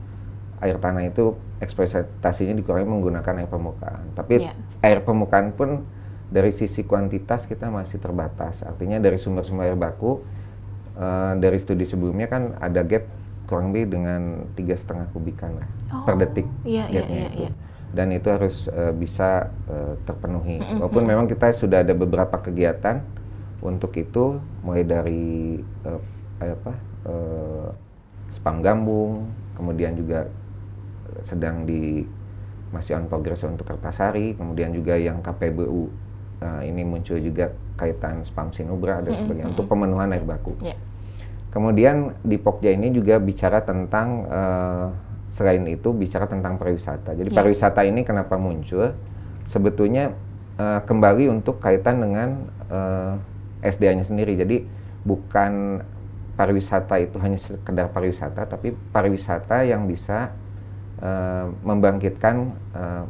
air 0.63 0.79
tanah 0.79 1.03
itu 1.05 1.35
eksploitasinya 1.59 2.55
dikurangi 2.55 2.87
menggunakan 2.87 3.43
air 3.43 3.51
permukaan. 3.51 4.15
Tapi 4.15 4.47
Iya. 4.47 4.55
air 4.81 5.03
permukaan 5.03 5.51
pun 5.53 5.83
dari 6.31 6.49
sisi 6.49 6.83
kuantitas 6.83 7.45
kita 7.45 7.69
masih 7.69 7.99
terbatas. 7.99 8.63
Artinya 8.63 8.97
dari 8.97 9.19
sumber-sumber 9.19 9.69
air 9.69 9.77
baku 9.77 10.23
uh, 10.95 11.35
dari 11.37 11.59
studi 11.59 11.85
sebelumnya 11.85 12.25
kan 12.27 12.57
ada 12.57 12.81
gap 12.81 13.05
kurang 13.45 13.69
lebih 13.69 13.99
dengan 13.99 14.49
tiga 14.55 14.73
setengah 14.73 15.13
kubikan 15.13 15.61
lah 15.61 15.69
Oh, 15.93 16.09
per 16.09 16.17
detik 16.17 16.47
iya, 16.65 16.89
iya, 16.89 17.05
gapnya 17.05 17.17
iya, 17.19 17.29
itu. 17.29 17.43
iya. 17.45 17.51
Dan 17.93 18.09
itu 18.17 18.29
harus 18.33 18.73
uh, 18.73 18.93
bisa 18.97 19.53
uh, 19.69 19.95
terpenuhi. 20.09 20.59
Walaupun 20.61 21.05
memang 21.05 21.29
kita 21.29 21.53
sudah 21.53 21.85
ada 21.85 21.93
beberapa 21.93 22.41
kegiatan 22.41 23.05
untuk 23.61 23.93
itu, 24.01 24.41
mulai 24.65 24.83
dari 24.83 25.61
uh, 25.85 26.01
apa 26.41 26.75
uh, 27.07 27.69
spam 28.33 28.65
gambung, 28.65 29.29
kemudian 29.55 29.95
juga 29.95 30.27
sedang 31.21 31.69
di 31.69 32.03
masih 32.73 32.97
on 32.97 33.05
progress 33.05 33.45
untuk 33.45 33.69
Kertasari, 33.69 34.33
kemudian 34.33 34.73
juga 34.73 34.97
yang 34.97 35.21
KPBU 35.21 35.93
uh, 36.41 36.63
ini 36.65 36.83
muncul 36.83 37.21
juga 37.21 37.53
kaitan 37.77 38.25
spam 38.25 38.49
sinubra 38.51 39.05
dan 39.05 39.15
sebagainya 39.17 39.53
untuk 39.53 39.69
pemenuhan 39.69 40.11
air 40.11 40.25
baku. 40.25 40.57
Ya. 40.65 40.75
Kemudian 41.53 42.17
di 42.25 42.41
Pokja 42.41 42.73
ini 42.73 42.89
juga 42.97 43.21
bicara 43.21 43.61
tentang 43.61 44.25
eh, 44.25 44.87
selain 45.33 45.65
itu 45.65 45.89
bicara 45.91 46.29
tentang 46.29 46.61
pariwisata. 46.61 47.17
Jadi 47.17 47.33
Ya. 47.33 47.37
pariwisata 47.41 47.81
ini 47.83 48.05
kenapa 48.05 48.37
muncul? 48.37 48.93
Sebetulnya 49.45 50.13
eh, 50.55 50.81
kembali 50.85 51.33
untuk 51.33 51.57
kaitan 51.59 51.99
dengan 51.99 52.29
eh, 52.69 53.17
SDA-nya 53.65 54.05
sendiri. 54.05 54.37
Jadi 54.37 54.69
bukan 55.03 55.81
pariwisata 56.33 56.97
itu 56.99 57.17
hanya 57.19 57.37
sekedar 57.37 57.89
pariwisata, 57.89 58.45
tapi 58.45 58.77
pariwisata 58.93 59.65
yang 59.65 59.89
bisa 59.89 60.37
eh, 61.01 61.47
membangkitkan 61.65 62.37
eh, 62.77 63.05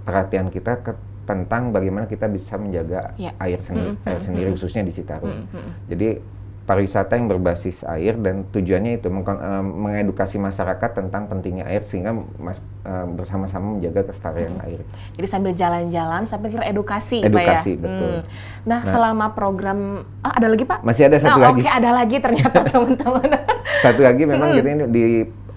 perhatian 0.00 0.48
kita 0.48 0.78
ke 0.78 0.92
tentang 1.24 1.72
bagaimana 1.72 2.04
kita 2.04 2.28
bisa 2.28 2.54
menjaga 2.54 3.16
Ya. 3.16 3.32
air 3.40 3.56
sendiri, 3.56 3.96
Mm-hmm. 3.96 4.08
air 4.08 4.20
sendiri 4.20 4.48
khususnya 4.52 4.82
di 4.84 4.92
Citarum. 4.92 5.48
Jadi 5.88 6.20
pariwisata 6.64 7.20
yang 7.20 7.28
berbasis 7.28 7.84
air 7.84 8.16
dan 8.16 8.48
tujuannya 8.48 8.96
itu 8.96 9.12
eh, 9.12 9.62
mengedukasi 9.62 10.40
masyarakat 10.40 10.90
tentang 10.96 11.28
pentingnya 11.28 11.68
air 11.68 11.84
sehingga 11.84 12.16
mas- 12.40 12.64
eh, 12.82 13.06
bersama-sama 13.06 13.76
menjaga 13.76 14.08
kelestarian 14.08 14.56
air. 14.64 14.80
Jadi 15.12 15.26
sambil 15.28 15.52
jalan-jalan 15.52 16.24
sambil 16.24 16.56
edukasi, 16.64 17.20
Edukasi, 17.20 17.76
Pak 17.76 17.80
ya. 17.80 17.84
betul. 17.84 18.14
Nah, 18.64 18.80
selama 18.82 19.36
program 19.36 19.78
ah, 20.24 20.32
ada 20.32 20.48
lagi 20.48 20.64
Pak? 20.64 20.80
Masih 20.80 21.04
ada 21.04 21.20
satu 21.20 21.36
Nah, 21.36 21.52
lagi. 21.52 21.60
Oke, 21.60 21.70
ada 21.70 21.90
lagi 21.92 22.16
ternyata 22.16 22.58
teman-teman. 22.72 23.28
Satu 23.84 24.00
lagi 24.00 24.22
memang 24.24 24.48
kita 24.56 24.68
ini 24.72 24.84
di 24.88 25.04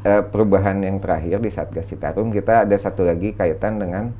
eh, 0.03 0.23
perubahan 0.27 0.75
yang 0.83 0.99
terakhir 0.99 1.39
di 1.39 1.47
Satgas 1.47 1.87
Citarum 1.87 2.29
kita 2.29 2.67
ada 2.67 2.75
satu 2.75 3.07
lagi 3.07 3.31
kaitan 3.31 3.79
dengan 3.79 4.11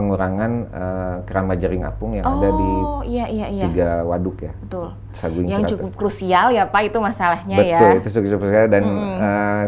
pengurangan 0.00 0.52
eh, 0.72 1.16
keramba 1.28 1.52
jaring 1.60 1.84
apung 1.84 2.16
yang 2.16 2.24
ada 2.24 2.48
di 2.48 2.70
oh, 2.80 3.04
iya 3.04 3.28
iya 3.28 3.46
iya. 3.52 3.64
tiga 3.68 3.90
waduk 4.08 4.40
ya. 4.40 4.52
Betul. 4.64 4.88
Saguling 5.12 5.52
Yang 5.52 5.76
cukup 5.76 5.92
krusial 5.92 6.56
ya 6.56 6.64
Pak 6.64 6.88
itu 6.88 6.98
masalahnya 7.04 7.56
ya. 7.60 7.76
Betul, 7.76 7.90
itu 8.00 8.08
cukup 8.16 8.48
sekali 8.48 8.68
dan 8.72 8.84
eh, 9.20 9.62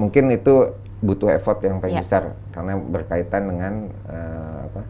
mungkin 0.00 0.24
itu 0.32 0.54
butuh 1.04 1.28
effort 1.36 1.60
yang 1.60 1.76
paling 1.80 2.00
Ya. 2.00 2.04
besar 2.04 2.32
karena 2.56 2.80
berkaitan 2.80 3.42
dengan 3.44 3.72
eh, 4.08 4.58
apa? 4.64 4.82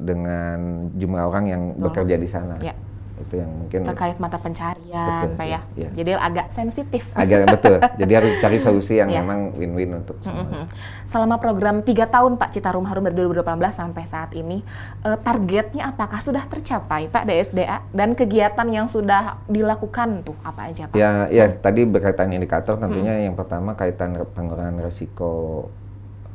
dengan 0.00 0.88
jumlah 0.96 1.24
orang 1.28 1.44
yang 1.44 1.62
bekerja 1.76 2.16
di 2.16 2.28
sana. 2.30 2.56
Ya. 2.64 2.72
Itu 3.20 3.34
yang 3.36 3.50
mungkin 3.52 3.84
Terkait 3.84 4.16
mata 4.16 4.36
pencarian, 4.36 5.28
Betul, 5.28 5.36
Pak 5.36 5.46
ya. 5.46 5.60
iya. 5.76 5.88
Jadi 5.92 6.10
agak 6.12 6.46
sensitif. 6.50 7.04
agak 7.12 7.44
betul. 7.46 7.76
Jadi 8.00 8.12
harus 8.12 8.32
cari 8.36 8.56
solusi 8.56 8.96
yang 8.96 9.08
Ya. 9.08 9.20
memang 9.20 9.52
win-win 9.54 10.00
untuk 10.00 10.16
semua. 10.18 10.48
Mhm. 10.48 10.64
Selama 11.04 11.36
program 11.36 11.82
tiga 11.82 12.06
tahun 12.06 12.34
Pak 12.34 12.50
Citarum 12.50 12.82
Harum 12.82 13.04
dari 13.04 13.14
2018 13.14 13.44
sampai 13.70 14.04
saat 14.04 14.32
ini, 14.32 14.64
eh, 15.02 15.18
targetnya 15.20 15.90
apakah 15.90 16.18
sudah 16.18 16.42
tercapai 16.42 17.06
Pak 17.06 17.24
DSDA 17.24 17.84
dan 17.90 18.14
kegiatan 18.14 18.66
yang 18.66 18.86
sudah 18.86 19.36
dilakukan 19.46 20.22
tuh 20.22 20.36
apa 20.40 20.70
aja 20.70 20.88
Pak? 20.88 20.96
Ya, 20.96 21.28
ya 21.28 21.50
tadi 21.50 21.84
berkaitan 21.84 22.30
indikator 22.30 22.74
tentunya 22.74 23.20
yang 23.20 23.36
pertama 23.36 23.74
kaitan 23.74 24.16
pengurangan 24.32 24.80
resiko 24.80 25.66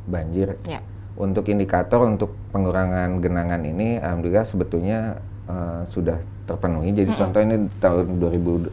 banjir. 0.04 0.54
Ya. 0.64 0.80
Untuk 1.16 1.48
indikator 1.48 2.04
untuk 2.04 2.36
pengurangan 2.52 3.18
genangan 3.18 3.64
ini 3.64 3.96
alhamdulillah 3.96 4.44
sebetulnya 4.44 5.18
eh, 5.46 5.82
sudah 5.84 6.20
terpenuhi. 6.46 6.94
Jadi 6.94 7.10
contoh 7.12 7.40
ini 7.42 7.56
tahun 7.76 8.22
2021 8.22 8.70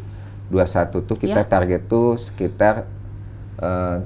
tuh 1.03 1.18
kita 1.18 1.42
Ya. 1.42 1.48
target 1.50 1.82
tuh 1.89 2.15
sekitar 2.15 2.86
eh, 3.58 3.98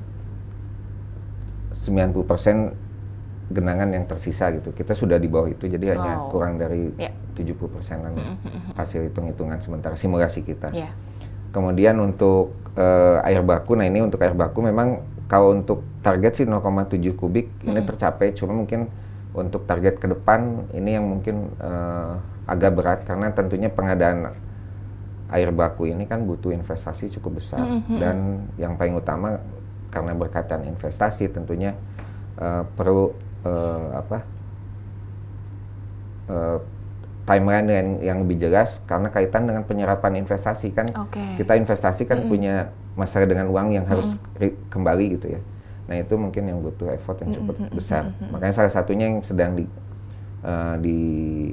90% 1.72 2.76
genangan 3.48 3.90
yang 3.92 4.04
tersisa 4.04 4.52
gitu. 4.52 4.76
Kita 4.76 4.92
sudah 4.92 5.16
di 5.16 5.32
bawah 5.32 5.48
itu 5.48 5.68
jadi 5.68 5.96
hanya 5.96 6.28
Wow. 6.28 6.32
kurang 6.32 6.60
dari 6.60 6.92
Ya. 7.00 7.12
70 7.32 7.70
persenan 7.70 8.12
hasil 8.76 9.08
hitung-hitungan 9.08 9.62
sementara 9.62 9.96
simulasi 9.96 10.44
kita. 10.44 10.68
Ya. 10.74 10.92
Kemudian 11.52 11.96
untuk 12.00 12.56
eh, 12.78 13.18
air 13.26 13.42
baku, 13.42 13.74
nah 13.74 13.90
ini 13.90 14.06
untuk 14.06 14.22
air 14.22 14.38
baku 14.38 14.62
memang 14.62 15.02
kalau 15.26 15.50
untuk 15.50 15.82
target 16.06 16.38
sih 16.38 16.46
0,7 16.46 17.18
kubik 17.18 17.50
ini 17.66 17.82
tercapai, 17.82 18.32
cuma 18.32 18.54
mungkin 18.54 18.86
untuk 19.38 19.70
target 19.70 20.02
ke 20.02 20.10
depan 20.10 20.66
ini 20.74 20.98
yang 20.98 21.06
mungkin 21.06 21.54
eh, 21.62 22.14
agak 22.50 22.72
berat 22.74 23.00
karena 23.06 23.30
tentunya 23.30 23.70
pengadaan 23.70 24.34
air 25.28 25.52
baku 25.52 25.92
ini 25.92 26.08
kan 26.08 26.24
butuh 26.24 26.50
investasi 26.56 27.12
cukup 27.20 27.38
besar. 27.44 27.62
Dan 28.02 28.18
yang 28.58 28.74
paling 28.80 28.98
utama 28.98 29.38
karena 29.94 30.12
berkaitan 30.18 30.66
investasi 30.66 31.30
tentunya 31.30 31.78
eh, 32.42 32.64
perlu 32.74 33.14
eh, 33.46 33.88
apa 33.94 34.18
eh, 36.32 36.58
timeline 37.28 37.68
yang, 37.68 37.88
yang 38.00 38.18
lebih 38.24 38.40
jelas 38.40 38.80
karena 38.88 39.12
kaitan 39.12 39.44
dengan 39.46 39.68
penyerapan 39.68 40.16
investasi 40.24 40.72
kan. 40.72 40.88
Oke. 40.96 41.20
kita 41.36 41.60
investasi 41.60 42.08
kan 42.08 42.24
punya 42.26 42.72
masalah 42.96 43.28
dengan 43.28 43.52
uang 43.52 43.76
yang 43.76 43.86
harus 43.86 44.16
ri- 44.40 44.58
kembali 44.72 45.20
gitu 45.20 45.38
ya. 45.38 45.42
Nah 45.88 45.96
itu 45.98 46.14
mungkin 46.20 46.44
yang 46.46 46.60
butuh 46.60 46.92
effort 46.92 47.18
yang 47.24 47.32
cukup 47.34 47.56
besar. 47.72 48.12
Makanya 48.30 48.54
salah 48.54 48.72
satunya 48.72 49.08
yang 49.08 49.24
sedang 49.24 49.56
di 49.56 49.66
eh, 50.44 50.76
di 50.84 50.98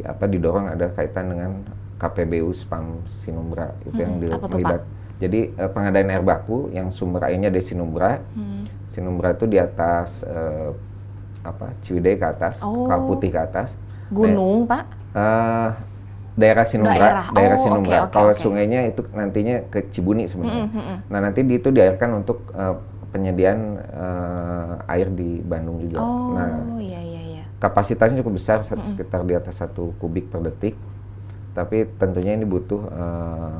apa 0.02 0.26
didorong 0.26 0.70
ada 0.70 0.90
kaitan 0.92 1.30
dengan 1.30 1.50
KPBU 1.96 2.50
Spam 2.50 3.00
Sinumbra 3.06 3.72
itu 3.86 3.94
yang. 3.96 4.18
Apa 4.18 4.46
tuh, 4.50 4.58
dilibat. 4.58 4.82
Jadi 5.22 5.40
eh, 5.54 5.70
pengadaan 5.70 6.10
air 6.10 6.24
baku 6.26 6.68
yang 6.74 6.90
sumber 6.90 7.30
airnya 7.30 7.48
dari 7.48 7.62
Sinumbra. 7.62 8.18
Hmm. 8.34 8.66
Sinumbra 8.90 9.32
itu 9.32 9.46
di 9.46 9.56
atas 9.62 10.26
eh, 10.26 10.70
apa 11.44 11.70
Ciwidey 11.84 12.16
ke 12.18 12.26
atas, 12.26 12.64
Oh. 12.64 12.88
Kawah 12.90 13.04
Putih 13.06 13.30
ke 13.30 13.40
atas. 13.40 13.78
Gunung 14.10 14.66
Pak? 14.66 14.84
Eh, 15.14 15.70
daerah 16.34 16.66
Sinumbra, 16.66 16.98
Daerah. 16.98 17.26
daerah, 17.30 17.56
Oh, 17.56 17.62
Sinumbra. 17.62 17.94
oke, 17.94 18.04
oke, 18.10 18.14
Kalau 18.18 18.32
oke. 18.34 18.42
sungainya 18.42 18.80
itu 18.90 19.00
nantinya 19.14 19.56
ke 19.70 19.86
Cibuni 19.94 20.26
sebenarnya. 20.26 20.66
Mm, 20.66 20.74
mm, 20.74 20.82
mm. 20.82 20.98
Nah 21.14 21.18
nanti 21.22 21.40
di 21.46 21.54
itu 21.62 21.68
diairkan 21.70 22.10
untuk 22.20 22.50
eh, 22.50 22.74
penyediaan 23.14 23.60
eh, 23.78 24.92
air 24.98 25.08
di 25.14 25.38
Bandung 25.38 25.78
juga. 25.78 26.02
Oh 26.02 26.34
Nah 26.34 26.82
iya 26.82 26.98
iya 26.98 27.22
iya. 27.38 27.42
kapasitasnya 27.62 28.18
cukup 28.20 28.34
besar, 28.42 28.66
sat- 28.66 28.82
sekitar 28.82 29.22
di 29.22 29.38
atas 29.38 29.62
satu 29.62 29.94
kubik 30.02 30.26
per 30.28 30.42
detik. 30.42 30.74
Tapi 31.54 31.86
tentunya 31.94 32.34
ini 32.34 32.42
butuh 32.42 32.82
eh, 32.90 33.56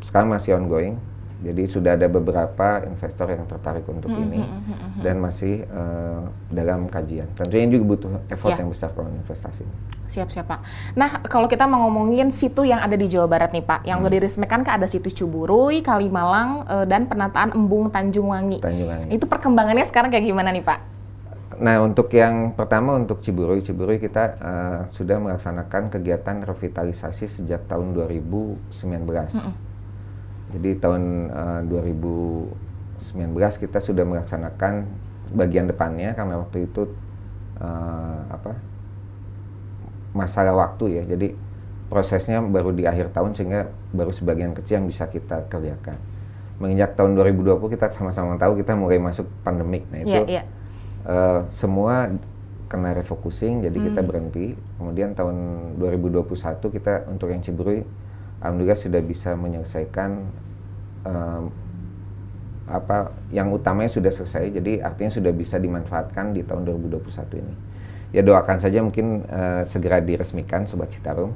sekarang 0.00 0.32
masih 0.32 0.56
ongoing. 0.56 0.96
Jadi 1.36 1.68
sudah 1.68 1.94
ada 1.94 2.08
beberapa 2.08 2.80
investor 2.82 3.28
yang 3.28 3.44
tertarik 3.44 3.84
untuk 3.84 4.08
Hmm, 4.08 4.24
ini 4.24 4.40
dan 4.98 5.20
masih 5.20 5.62
eh, 5.62 6.22
dalam 6.48 6.88
kajian. 6.88 7.28
Tentunya 7.36 7.68
ini 7.68 7.76
juga 7.76 7.84
butuh 7.92 8.10
effort 8.28 8.56
Ya. 8.56 8.64
yang 8.64 8.72
besar 8.72 8.88
kalau 8.96 9.12
investasi. 9.12 9.68
Siap 10.06 10.32
siap 10.32 10.48
Pak. 10.48 10.60
Nah 10.96 11.20
kalau 11.26 11.44
kita 11.44 11.68
mau 11.68 11.86
ngomongin 11.86 12.32
situ 12.32 12.64
yang 12.64 12.80
ada 12.80 12.96
di 12.96 13.04
Jawa 13.04 13.28
Barat 13.28 13.52
nih 13.52 13.60
Pak, 13.60 13.84
yang 13.84 14.00
udah 14.00 14.10
diresmikan 14.10 14.64
kan 14.64 14.80
ada 14.80 14.88
situ 14.88 15.12
Cuburuy, 15.12 15.84
Kalimalang, 15.84 16.64
eh, 16.64 16.86
dan 16.88 17.04
penataan 17.04 17.52
Embung 17.52 17.92
Tanjung 17.92 18.32
Wangi. 18.32 18.64
Tanjungan. 18.64 19.12
Itu 19.12 19.28
perkembangannya 19.28 19.84
sekarang 19.84 20.08
kayak 20.08 20.24
gimana 20.24 20.48
nih 20.50 20.64
Pak? 20.64 20.80
Nah, 21.56 21.80
untuk 21.80 22.12
yang 22.12 22.52
pertama 22.52 22.92
untuk 22.94 23.24
Ciburuy, 23.24 23.64
Ciburuy 23.64 23.96
kita 23.96 24.24
eh, 24.36 24.78
sudah 24.88 25.16
melaksanakan 25.16 25.88
kegiatan 25.88 26.44
revitalisasi 26.44 27.28
sejak 27.28 27.64
tahun 27.64 27.92
2019. 27.92 29.36
Jadi 30.54 30.70
tahun 30.78 31.02
eh, 31.32 31.60
2019 31.66 33.62
kita 33.62 33.78
sudah 33.82 34.04
melaksanakan 34.06 34.86
bagian 35.34 35.66
depannya 35.66 36.14
karena 36.14 36.38
waktu 36.38 36.70
itu 36.70 36.86
eh, 37.58 38.20
apa 38.30 38.54
masalah 40.14 40.54
waktu 40.56 41.00
ya. 41.00 41.04
Jadi 41.04 41.34
prosesnya 41.86 42.42
baru 42.42 42.74
di 42.74 42.82
akhir 42.86 43.14
tahun 43.14 43.34
sehingga 43.36 43.70
baru 43.94 44.10
sebagian 44.10 44.54
kecil 44.56 44.82
yang 44.82 44.86
bisa 44.88 45.06
kita 45.06 45.46
kerjakan. 45.46 45.98
Menginjak 46.56 46.96
tahun 46.96 47.14
2020 47.20 47.60
kita 47.76 47.92
sama-sama 47.92 48.40
tahu 48.40 48.56
kita 48.58 48.72
mulai 48.72 48.96
masuk 48.96 49.28
pandemik. 49.44 49.84
Nah, 49.92 49.98
itu 50.02 50.08
Iya 50.08 50.22
iya. 50.24 50.42
Eh, 51.06 51.40
semua 51.46 52.10
kena 52.66 52.90
refocusing 52.98 53.62
jadi 53.62 53.78
kita 53.78 54.02
Hmm. 54.02 54.08
berhenti 54.10 54.58
kemudian 54.74 55.14
tahun 55.14 55.36
2021 55.78 56.66
kita 56.66 57.06
untuk 57.06 57.30
yang 57.30 57.38
Ciburuy 57.38 57.86
alhamdulillah 58.46 58.78
sudah 58.78 59.02
bisa 59.02 59.34
menyelesaikan 59.34 60.10
em, 61.04 61.44
apa 62.66 63.14
yang 63.30 63.50
utamanya 63.54 63.90
sudah 63.90 64.10
selesai 64.10 64.50
jadi 64.58 64.82
artinya 64.82 65.10
sudah 65.10 65.30
bisa 65.30 65.58
dimanfaatkan 65.58 66.34
di 66.34 66.42
tahun 66.42 66.66
2021 66.66 67.42
ini 67.42 67.54
ya 68.10 68.22
doakan 68.26 68.58
saja 68.58 68.82
mungkin 68.82 69.22
eh, 69.26 69.62
segera 69.62 70.02
diresmikan 70.02 70.66
Sobat 70.66 70.90
Citarum 70.90 71.34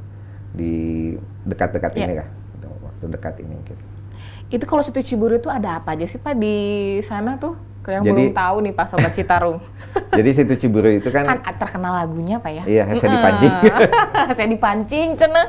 di 0.50 1.14
dekat-dekat 1.46 1.92
Ya. 1.94 2.06
ini 2.06 2.14
lah, 2.18 2.28
waktu 2.82 3.04
dekat 3.06 3.34
ini 3.40 3.54
mungkin. 3.54 3.76
Itu 4.50 4.66
kalau 4.66 4.82
situ 4.82 4.98
Ciburu 5.00 5.38
itu 5.38 5.46
ada 5.46 5.78
apa 5.78 5.94
aja 5.94 6.04
sih 6.10 6.18
Pak 6.18 6.34
di 6.34 6.56
sana 7.06 7.38
tuh? 7.38 7.54
Yang 7.80 8.04
Jadi- 8.04 8.12
belum 8.28 8.36
tahu 8.36 8.56
nih 8.60 8.72
Pak 8.76 8.86
Sobat 8.86 9.12
Citarum. 9.12 9.56
Jadi 10.18 10.30
situ 10.30 10.54
Ciburu 10.56 10.90
itu 10.92 11.08
kan, 11.08 11.24
kan 11.24 11.40
terkenal 11.56 11.96
lagunya 11.96 12.36
Pak 12.36 12.52
ya? 12.52 12.64
iya 12.68 12.82
saya 12.92 13.10
dipancing. 13.10 13.52
Saya 14.36 14.48
dipancing, 14.48 15.08
cenah. 15.16 15.46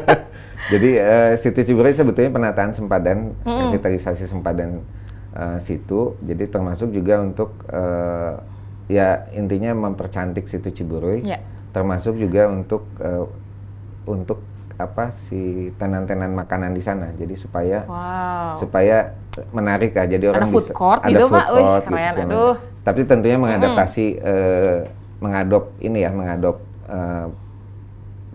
Jadi 0.72 0.90
eh, 0.94 1.32
situ 1.36 1.60
Ciburu 1.62 1.86
sebetulnya 1.88 2.30
penataan 2.30 2.70
sempadan, 2.70 3.34
revitalisasi 3.42 4.26
sempadan 4.26 4.82
eh, 5.32 5.58
situ. 5.58 6.18
Jadi 6.20 6.50
termasuk 6.50 6.90
juga 6.90 7.22
untuk 7.22 7.54
eh, 7.70 8.34
ya 8.90 9.30
intinya 9.32 9.70
mempercantik 9.72 10.46
situ 10.46 10.70
Ciburu. 10.70 11.22
Ya. 11.22 11.38
Termasuk 11.70 12.18
juga 12.18 12.50
untuk 12.50 12.86
eh, 12.98 13.26
untuk 14.02 14.42
apa 14.76 15.14
si 15.14 15.70
tenan-tenan 15.78 16.34
makanan 16.34 16.74
di 16.74 16.82
sana. 16.82 17.14
Jadi 17.14 17.38
supaya 17.38 17.86
Wow. 17.86 18.58
supaya 18.58 19.14
menarik 19.52 19.96
lah. 19.96 20.06
Jadi 20.06 20.24
orang 20.28 20.48
food 20.52 20.68
bisa 20.68 20.74
court 20.76 21.00
ada 21.00 21.10
gitu, 21.12 21.26
food 21.28 21.36
Pak. 21.36 21.46
Wih, 21.48 21.64
court 21.64 21.84
keren, 21.88 22.12
segala 22.12 22.32
aduh. 22.32 22.54
Tapi 22.82 23.00
tentunya 23.06 23.38
mengadaptasi 23.38 24.04
eh, 24.18 24.78
mengadop 25.22 25.64
ini 25.78 25.98
ya, 26.04 26.10
mengadop 26.10 26.56
eh, 26.90 27.26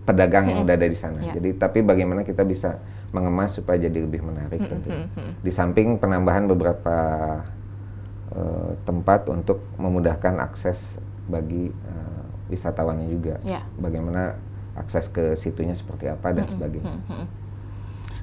pedagang 0.08 0.48
yang 0.48 0.64
udah 0.64 0.74
ada 0.74 0.88
di 0.88 0.98
sana. 0.98 1.20
Ya. 1.20 1.36
Jadi 1.36 1.54
tapi 1.60 1.84
bagaimana 1.84 2.24
kita 2.24 2.42
bisa 2.42 2.80
mengemas 3.12 3.56
supaya 3.56 3.76
jadi 3.76 4.04
lebih 4.04 4.24
menarik 4.24 4.60
tentunya. 4.68 5.08
Di 5.44 5.52
samping 5.52 6.00
penambahan 6.00 6.48
beberapa 6.48 6.96
eh, 8.32 8.70
tempat 8.88 9.28
untuk 9.28 9.62
memudahkan 9.76 10.40
akses 10.40 10.96
bagi 11.28 11.68
eh, 11.68 12.24
wisatawannya 12.48 13.06
juga. 13.12 13.36
Ya. 13.44 13.60
Bagaimana 13.76 14.34
akses 14.78 15.10
ke 15.12 15.36
situnya 15.36 15.74
seperti 15.76 16.08
apa 16.08 16.32
dan 16.32 16.48
sebagainya. 16.48 17.02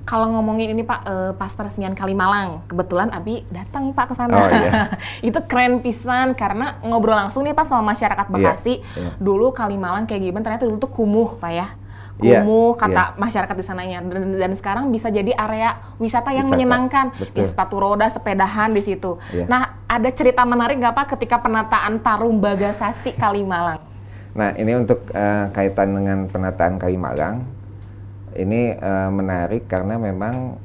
Kalau 0.06 0.30
ngomongin 0.30 0.78
ini 0.78 0.86
Pak, 0.86 1.00
eh, 1.02 1.32
pas 1.34 1.50
peresmian 1.50 1.98
Kalimalang, 1.98 2.62
kebetulan 2.70 3.10
Abi 3.10 3.42
datang 3.50 3.90
Pak 3.90 4.14
ke 4.14 4.14
sana. 4.14 4.38
Oh, 4.38 4.46
iya. 4.46 4.94
itu 5.34 5.40
keren 5.50 5.82
pisan 5.82 6.38
karena 6.38 6.78
ngobrol 6.86 7.18
langsung 7.18 7.42
nih 7.42 7.58
Pak 7.58 7.66
sama 7.66 7.82
masyarakat 7.90 8.30
Bekasi. 8.30 8.86
iya. 8.86 9.18
Dulu 9.18 9.50
Kalimalang 9.50 10.06
kayak 10.06 10.22
gimana? 10.22 10.46
Ternyata 10.46 10.70
dulu 10.70 10.78
tuh 10.78 10.94
kumuh 10.94 11.42
Pak 11.42 11.52
ya. 11.52 11.68
Iya, 12.16 12.48
Kumuh 12.48 12.80
kata 12.80 13.20
masyarakat 13.20 13.56
di 13.60 13.66
sananya 13.66 14.00
dan, 14.00 14.40
dan 14.40 14.52
sekarang 14.56 14.88
bisa 14.88 15.12
jadi 15.12 15.36
area 15.36 15.76
wisata 16.00 16.32
yang 16.32 16.48
Wisata, 16.48 16.56
menyenangkan. 16.56 17.06
betul. 17.12 17.36
Di 17.36 17.44
sepatu 17.44 17.76
roda, 17.76 18.08
sepedahan 18.08 18.72
di 18.72 18.80
situ. 18.80 19.20
Iya. 19.36 19.52
Nah, 19.52 19.84
ada 19.84 20.10
cerita 20.16 20.48
menarik 20.48 20.80
nggak 20.80 20.96
Pak 20.96 21.18
ketika 21.18 21.44
penataan 21.44 22.00
Tarum 22.00 22.40
Bagasasi 22.40 23.20
Kalimalang? 23.20 23.84
Nah, 24.32 24.56
ini 24.56 24.80
untuk 24.80 25.12
eh, 25.12 25.52
kaitan 25.52 25.92
dengan 25.92 26.32
penataan 26.32 26.80
Kalimalang, 26.80 27.44
ini 28.36 28.76
eh, 28.76 29.10
menarik 29.12 29.66
karena 29.66 29.96
memang 29.98 30.60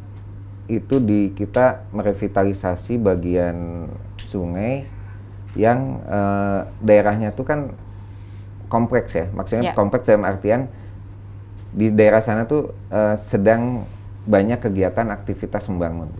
itu 0.70 1.02
di 1.02 1.34
kita 1.34 1.82
merevitalisasi 1.90 2.94
bagian 2.98 3.90
sungai 4.22 4.86
yang 5.58 5.98
eh, 6.06 6.60
daerahnya 6.78 7.34
itu 7.34 7.42
kan 7.42 7.74
kompleks 8.70 9.18
ya. 9.18 9.26
Maksudnya 9.34 9.70
Ya. 9.70 9.74
kompleks 9.74 10.06
dalam 10.06 10.22
artian 10.22 10.70
di 11.70 11.90
daerah 11.90 12.22
sana 12.22 12.46
tuh 12.46 12.70
eh, 12.90 13.14
sedang 13.18 13.82
banyak 14.26 14.62
kegiatan 14.62 15.10
aktivitas 15.10 15.66
membangun. 15.66 16.10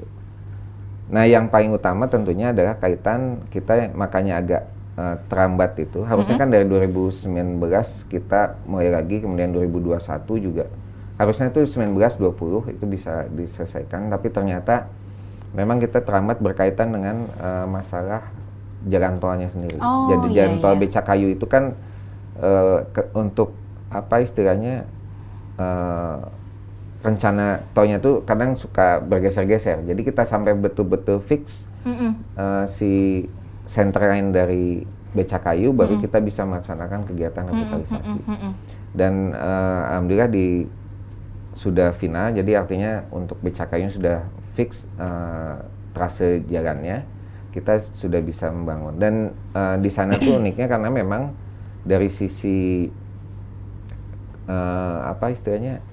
Nah, 1.10 1.26
yang 1.26 1.50
paling 1.50 1.74
utama 1.74 2.06
tentunya 2.06 2.54
adalah 2.54 2.78
kaitan 2.78 3.42
kita 3.50 3.90
makanya 3.94 4.38
agak 4.42 4.62
eh, 4.98 5.16
terambat 5.30 5.78
itu. 5.78 6.02
Harusnya 6.02 6.38
kan 6.38 6.50
dari 6.50 6.66
2019 6.66 7.58
kita 8.10 8.58
mulai 8.66 8.90
lagi, 8.90 9.22
kemudian 9.22 9.50
2021 9.54 10.38
juga. 10.38 10.66
Harusnya 11.20 11.52
itu 11.52 11.60
19 11.68 12.16
20 12.16 12.72
itu 12.72 12.84
bisa 12.88 13.28
diselesaikan, 13.28 14.08
tapi 14.08 14.32
ternyata 14.32 14.88
memang 15.52 15.76
kita 15.76 16.00
terambat 16.00 16.40
berkaitan 16.40 16.96
dengan 16.96 17.28
eh, 17.36 17.66
masalah 17.68 18.24
jalan 18.88 19.20
tolnya 19.20 19.44
sendiri. 19.44 19.76
Oh, 19.76 20.08
Jadi 20.08 20.32
iya, 20.32 20.48
jalan 20.48 20.64
tol 20.64 20.72
iya. 20.72 20.80
Becakayu 20.80 21.28
itu 21.36 21.44
kan 21.44 21.76
eh, 22.40 22.78
ke- 22.88 23.12
untuk 23.12 23.52
apa 23.92 24.24
istilahnya 24.24 24.88
eh, 25.60 26.18
rencana 27.04 27.64
tolnya 27.76 28.00
tuh 28.00 28.24
kadang 28.24 28.56
suka 28.56 29.04
bergeser-geser. 29.04 29.84
Jadi 29.84 30.00
kita 30.00 30.24
sampai 30.24 30.56
betul-betul 30.56 31.20
fix 31.20 31.68
Mm-mm. 31.84 32.16
eh, 32.40 32.64
si 32.64 32.92
center 33.68 34.08
line 34.08 34.32
dari 34.32 34.66
Becakayu 35.10 35.74
baru 35.74 35.98
kita 35.98 36.22
bisa 36.22 36.46
melaksanakan 36.46 37.02
kegiatan 37.04 37.44
revitalisasi. 37.44 38.18
Mm-mm. 38.24 38.52
Dan 38.96 39.36
eh, 39.36 39.80
alhamdulillah 39.92 40.30
di 40.32 40.46
sudah 41.60 41.92
final, 41.92 42.32
jadi 42.32 42.64
artinya 42.64 43.04
untuk 43.12 43.36
Becakayu 43.44 43.92
sudah 43.92 44.24
fix 44.56 44.88
eh, 44.96 45.56
trase 45.92 46.40
jalannya, 46.48 47.04
kita 47.52 47.76
sudah 47.76 48.24
bisa 48.24 48.48
membangun. 48.48 48.96
Dan 48.96 49.14
eh, 49.52 49.76
di 49.76 49.90
sana 49.92 50.16
tuh 50.16 50.40
uniknya 50.40 50.64
karena 50.72 50.88
memang 50.88 51.36
dari 51.84 52.08
sisi 52.08 52.88
eh, 54.48 54.98
apa 55.04 55.28
istilahnya 55.28 55.84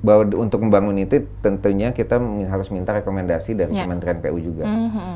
bahwa 0.00 0.32
untuk 0.40 0.64
membangun 0.64 0.96
itu 0.96 1.28
tentunya 1.44 1.92
kita 1.92 2.16
harus 2.48 2.72
minta 2.72 2.92
rekomendasi 2.96 3.52
dari 3.52 3.72
Ya. 3.72 3.84
Kementerian 3.84 4.20
PU 4.20 4.38
juga. 4.40 4.64
Mhm. 4.64 5.08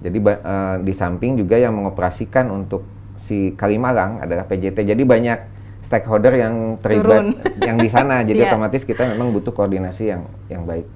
Jadi 0.00 0.18
ba- 0.20 0.40
eh, 0.40 0.76
di 0.84 0.92
samping 0.92 1.36
juga 1.36 1.56
yang 1.56 1.72
mengoperasikan 1.76 2.48
untuk 2.48 2.84
si 3.16 3.52
Kalimalang 3.52 4.20
adalah 4.20 4.48
PJT. 4.48 4.84
Jadi 4.84 5.02
banyak 5.04 5.38
stakeholder 5.80 6.32
yang 6.34 6.54
terlibat 6.78 7.24
yang 7.68 7.76
di 7.76 7.88
sana. 7.88 8.20
Jadi 8.20 8.40
Iya. 8.40 8.52
otomatis 8.52 8.82
kita 8.82 9.04
memang 9.08 9.32
butuh 9.32 9.50
koordinasi 9.50 10.04
yang 10.08 10.22
yang 10.46 10.62
baik. 10.64 10.86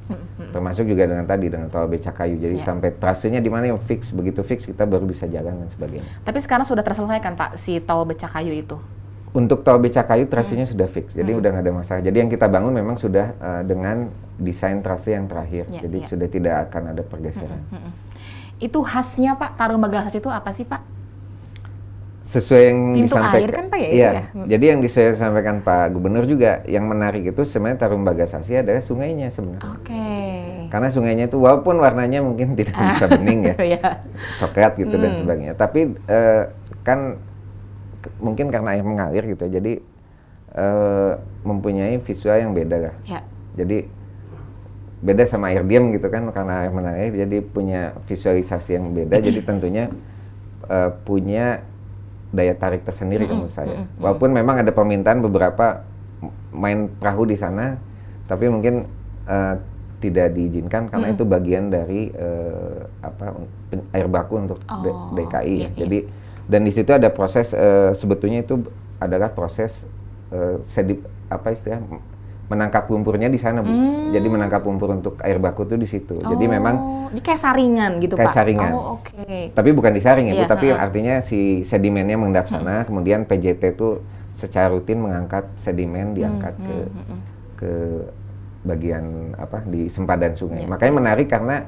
Termasuk 0.50 0.86
juga 0.86 1.04
dengan 1.04 1.24
tadi 1.24 1.50
dengan 1.50 1.66
tol 1.66 1.86
Becakayu. 1.86 2.38
Jadi 2.38 2.56
Iya. 2.56 2.64
sampai 2.64 2.94
trasenya 2.94 3.40
di 3.40 3.50
mana 3.50 3.66
yang 3.66 3.80
fix, 3.80 4.10
begitu 4.10 4.40
fix 4.40 4.64
kita 4.64 4.84
baru 4.84 5.02
bisa 5.04 5.26
jalan 5.26 5.58
dan 5.58 5.68
sebagainya. 5.68 6.06
Tapi 6.22 6.38
sekarang 6.38 6.62
sudah 6.62 6.80
terselesaikan 6.80 7.34
Pak 7.34 7.56
si 7.56 7.80
tol 7.80 8.04
Becakayu 8.04 8.54
itu. 8.54 8.78
Untuk 9.34 9.66
tol 9.66 9.82
Becakayu 9.82 10.30
trasenya 10.30 10.62
sudah 10.62 10.86
fix, 10.86 11.10
jadi 11.10 11.34
udah 11.34 11.50
nggak 11.50 11.64
ada 11.66 11.72
masalah. 11.74 12.00
Jadi 12.00 12.22
yang 12.22 12.30
kita 12.30 12.46
bangun 12.46 12.70
memang 12.70 12.94
sudah 12.94 13.34
eh, 13.34 13.62
dengan 13.66 14.06
desain 14.38 14.78
trase 14.78 15.10
yang 15.10 15.26
terakhir, 15.26 15.66
Ya, 15.68 15.82
jadi 15.82 15.98
ya. 15.98 16.06
sudah 16.06 16.28
tidak 16.30 16.54
akan 16.70 16.94
ada 16.94 17.02
pergeseran. 17.02 17.58
Itu 18.62 18.86
khasnya 18.86 19.34
Pak 19.34 19.58
Tarum 19.58 19.82
Bagasasi 19.82 20.22
itu 20.22 20.30
apa 20.30 20.54
sih 20.54 20.62
Pak? 20.62 20.82
Sesuai 22.24 22.62
yang 22.72 22.80
Pintu 22.96 23.04
disampaikan, 23.04 23.36
air 23.36 23.50
kan, 23.52 23.66
Pak, 23.68 23.78
ya, 23.78 23.88
Iya, 23.92 24.08
ya? 24.08 24.22
jadi 24.48 24.64
yang 24.72 24.80
disampaikan 24.80 25.56
Pak 25.60 25.92
Gubernur 25.92 26.24
juga 26.24 26.64
yang 26.64 26.88
menarik 26.88 27.20
itu 27.20 27.42
sebenarnya 27.44 27.84
Tarum 27.84 28.00
Bagasasi 28.00 28.64
adalah 28.64 28.80
sungainya 28.80 29.28
sebenarnya. 29.28 29.60
Oke. 29.76 30.08
Karena 30.72 30.88
sungainya 30.88 31.28
itu 31.28 31.36
walaupun 31.36 31.76
warnanya 31.76 32.24
mungkin 32.24 32.52
tidak 32.58 32.80
bisa 32.80 33.12
bening 33.12 33.52
ya, 33.52 33.54
Iya. 33.76 33.88
coklat 34.40 34.72
gitu 34.80 34.96
dan 34.96 35.12
Hmm. 35.12 35.20
sebagainya. 35.20 35.52
Tapi 35.52 35.80
eh, 36.00 36.42
kan 36.80 37.20
mungkin 38.16 38.48
karena 38.48 38.72
air 38.72 38.84
mengalir 38.84 39.24
gitu, 39.28 39.44
jadi 39.44 39.84
eh, 40.56 41.12
mempunyai 41.44 42.00
visual 42.00 42.40
yang 42.40 42.56
beda 42.56 42.88
lah. 42.88 42.94
Ya. 43.04 43.20
Jadi 43.52 43.84
beda 45.04 45.28
sama 45.28 45.52
air 45.52 45.60
diam 45.60 45.92
gitu 45.92 46.08
kan 46.08 46.24
karena 46.32 46.64
air 46.64 46.72
mengalir 46.72 47.12
jadi 47.12 47.44
punya 47.44 47.92
visualisasi 48.08 48.80
yang 48.80 48.96
beda. 48.96 49.20
jadi 49.20 49.44
tentunya 49.44 49.92
eh, 50.64 50.90
punya 51.04 51.60
daya 52.34 52.54
tarik 52.58 52.82
tersendiri 52.82 53.24
menurut 53.30 53.48
saya. 53.48 53.86
Walaupun 53.96 54.34
memang 54.34 54.58
ada 54.60 54.74
permintaan 54.74 55.22
beberapa 55.22 55.86
main 56.50 56.90
perahu 56.90 57.30
di 57.30 57.38
sana, 57.38 57.78
tapi 58.26 58.50
mungkin 58.50 58.90
eh, 59.24 59.54
tidak 60.02 60.36
diizinkan 60.36 60.92
karena 60.92 61.16
itu 61.16 61.24
bagian 61.24 61.72
dari 61.72 62.12
eh, 62.12 62.80
apa 63.00 63.32
air 63.94 64.08
baku 64.10 64.34
untuk 64.36 64.58
Oh, 64.68 65.14
DKI. 65.16 65.48
iya, 65.48 65.56
ya. 65.56 65.56
iya. 65.56 65.68
Jadi 65.78 65.98
dan 66.44 66.60
di 66.60 66.72
situ 66.74 66.90
ada 66.92 67.08
proses 67.08 67.56
eh, 67.56 67.96
sebetulnya 67.96 68.44
itu 68.44 68.60
adalah 69.00 69.32
proses 69.32 69.88
eh, 70.28 70.60
sedip 70.60 71.08
apa 71.32 71.56
istilah 71.56 71.80
menangkap 72.44 72.84
lumpurnya 72.86 73.26
di 73.26 73.40
sana 73.40 73.64
bu. 73.64 73.72
Jadi 74.12 74.26
menangkap 74.28 74.60
lumpur 74.62 74.92
untuk 74.92 75.16
air 75.24 75.40
baku 75.40 75.64
itu 75.64 75.76
di 75.76 75.88
situ. 75.88 76.16
Jadi 76.16 76.44
memang 76.44 76.74
Oh, 76.76 77.08
ini 77.08 77.20
kayak 77.20 77.40
saringan 77.40 78.00
gitu 78.00 78.14
Kayak 78.14 78.30
Pak. 78.30 78.36
saringan. 78.36 78.72
Oh, 78.74 79.00
oke. 79.00 79.54
tapi 79.54 79.70
bukan 79.72 79.92
disaring 79.92 80.28
ya, 80.28 80.34
Bu, 80.34 80.42
Iya, 80.44 80.48
tapi 80.48 80.66
heeh. 80.68 80.78
artinya 80.80 81.14
si 81.20 81.40
sedimennya 81.62 82.16
mengendap 82.16 82.46
sana, 82.48 82.84
kemudian 82.84 83.24
PJT 83.24 83.76
itu 83.76 84.04
secara 84.34 84.68
rutin 84.68 84.98
mengangkat 84.98 85.46
sedimen 85.54 86.12
diangkat 86.12 86.54
ke 86.58 86.76
ke 87.54 87.72
bagian 88.64 89.32
apa 89.36 89.62
di 89.64 89.86
sempadan 89.86 90.32
sungai. 90.34 90.64
Iya. 90.64 90.68
Makanya 90.68 90.92
menarik 90.96 91.28
karena 91.28 91.64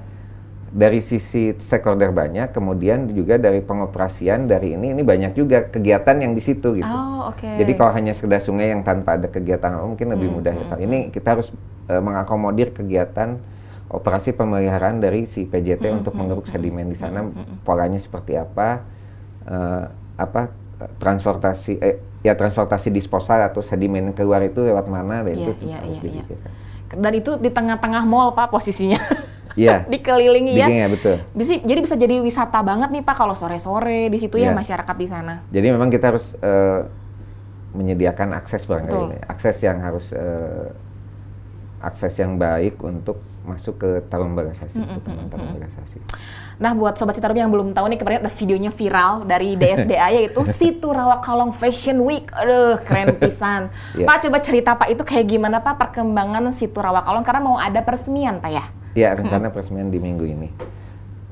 dari 0.67 0.99
sisi 0.99 1.55
stakeholder 1.55 2.11
banyak, 2.11 2.51
kemudian 2.51 3.07
juga 3.15 3.39
dari 3.39 3.63
pengoperasian 3.63 4.51
dari 4.51 4.75
ini 4.75 4.93
ini 4.93 5.03
banyak 5.07 5.33
juga 5.33 5.67
kegiatan 5.71 6.19
yang 6.19 6.35
di 6.35 6.43
situ 6.43 6.75
gitu. 6.75 6.87
Oh, 6.87 7.31
oke. 7.31 7.47
Jadi 7.47 7.73
kalau 7.79 7.93
hanya 7.95 8.13
sekedar 8.13 8.43
sungai 8.43 8.75
yang 8.75 8.83
tanpa 8.83 9.15
ada 9.15 9.31
kegiatan 9.31 9.79
apa, 9.79 9.87
mungkin 9.87 10.11
lebih 10.11 10.29
Hmm, 10.29 10.37
mudah 10.43 10.53
ya 10.53 10.65
Pak. 10.67 10.79
Ini 10.83 10.99
kita 11.15 11.39
harus 11.39 11.55
eh, 11.87 12.03
mengakomodir 12.03 12.75
kegiatan 12.75 13.39
operasi 13.87 14.35
pemeliharaan 14.35 14.99
dari 14.99 15.25
si 15.25 15.47
PJT 15.47 15.85
Hmm, 15.87 16.03
untuk 16.03 16.19
mengeruk 16.19 16.51
sedimen 16.51 16.91
di 16.91 16.99
sana 16.99 17.23
polanya 17.63 18.03
seperti 18.03 18.35
apa, 18.35 18.83
eh, 19.47 19.85
apa 20.19 20.51
transportasi 20.99 21.79
eh 21.79 21.97
ya 22.21 22.35
transportasi 22.35 22.91
disposal 22.91 23.39
atau 23.41 23.63
sedimen 23.63 24.11
keluar 24.13 24.43
itu 24.43 24.61
lewat 24.61 24.91
mana 24.91 25.23
dan 25.23 25.39
Iya, 25.39 25.55
itu 25.55 25.65
iya, 25.71 25.79
harus 25.79 25.99
iya, 26.03 26.11
iya. 26.11 26.23
dipikirkan. 26.27 26.51
Dan 26.87 27.13
itu 27.15 27.31
di 27.39 27.51
tengah-tengah 27.51 28.03
mall 28.03 28.35
Pak 28.35 28.51
posisinya. 28.51 28.99
Iya. 29.57 29.83
Dikelilingi 29.93 30.53
ya. 30.55 30.69
Bikinnya 30.69 30.89
betul. 30.93 31.17
Bisa, 31.33 31.57
jadi 31.59 31.81
bisa 31.81 31.97
jadi 31.97 32.21
wisata 32.21 32.61
banget 32.61 32.93
nih 32.93 33.03
Pak 33.03 33.17
kalau 33.17 33.33
sore-sore 33.33 34.07
di 34.07 34.19
situ 34.21 34.37
ya 34.37 34.53
Iya. 34.53 34.55
masyarakat 34.55 34.97
di 34.97 35.09
sana. 35.09 35.35
Jadi 35.49 35.67
memang 35.73 35.89
kita 35.89 36.13
harus 36.13 36.37
eh, 36.39 36.81
menyediakan 37.73 38.33
akses 38.33 38.65
barangkali, 38.65 39.27
akses 39.27 39.57
yang 39.61 39.81
harus 39.81 40.13
eh, 40.13 40.69
akses 41.77 42.17
yang 42.17 42.37
baik 42.37 42.81
untuk 42.81 43.21
masuk 43.47 43.79
ke 43.79 43.91
Tarung 44.11 44.35
Bagasasi, 44.35 44.83
untuk 44.83 45.07
Taman 45.07 45.31
Tarung 45.31 45.55
Bagasasi. 45.55 46.03
Nah, 46.59 46.75
buat 46.75 46.99
sobat 46.99 47.15
Citarum 47.15 47.39
yang 47.39 47.47
belum 47.47 47.79
tahu 47.79 47.87
nih 47.87 47.99
kemarin 48.01 48.19
ada 48.27 48.33
videonya 48.33 48.75
viral 48.75 49.23
dari 49.23 49.55
DSDA 49.61 50.09
yaitu 50.11 50.43
Situ 50.51 50.89
Rawa 50.91 51.23
Kalong 51.23 51.55
Fashion 51.55 52.03
Week. 52.03 52.27
Aduh, 52.35 52.81
keren 52.83 53.15
pisan. 53.17 53.71
Iya. 53.95 54.03
Pak 54.03 54.17
coba 54.27 54.39
cerita 54.43 54.75
Pak 54.75 54.89
itu 54.91 55.03
kayak 55.07 55.27
gimana 55.31 55.63
Pak 55.63 55.79
perkembangan 55.79 56.51
Situ 56.51 56.75
Rawa 56.75 57.07
Kalong 57.07 57.23
karena 57.23 57.41
mau 57.41 57.55
ada 57.55 57.79
peresmian 57.81 58.43
Pak 58.43 58.51
ya. 58.51 58.65
Ya, 58.97 59.13
rencana 59.13 59.53
peresmian 59.53 59.93
di 59.93 60.01
minggu 60.01 60.25
ini. 60.25 60.49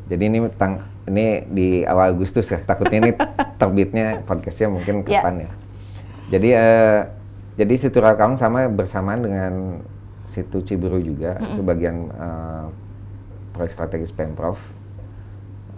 Jadi 0.04 0.22
ini 0.28 0.38
tang 0.60 0.84
ini 1.08 1.48
di 1.48 1.68
awal 1.88 2.12
Agustus 2.12 2.44
ya. 2.52 2.60
Takutnya 2.60 3.00
ini 3.00 3.10
terbitnya 3.60 4.20
podcastnya 4.28 4.68
mungkin 4.68 5.00
Ya. 5.08 5.24
kapan 5.24 5.48
ya. 5.48 5.50
Jadi 6.28 6.48
eh, 6.52 7.00
jadi 7.56 7.74
situ 7.80 8.04
Rakang 8.04 8.36
sama 8.36 8.68
bersamaan 8.68 9.24
dengan 9.24 9.52
situ 10.28 10.60
Ciburu 10.60 11.00
juga 11.00 11.40
itu 11.40 11.64
bagian 11.64 12.12
eh, 12.12 12.66
proyek 13.56 13.72
strategis 13.72 14.12
pemprov 14.12 14.60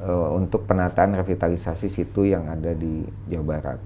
eh, 0.02 0.28
untuk 0.34 0.66
penataan 0.66 1.14
revitalisasi 1.14 1.86
situ 1.86 2.26
yang 2.26 2.50
ada 2.50 2.74
di 2.74 3.06
Jawa 3.30 3.46
Barat. 3.46 3.78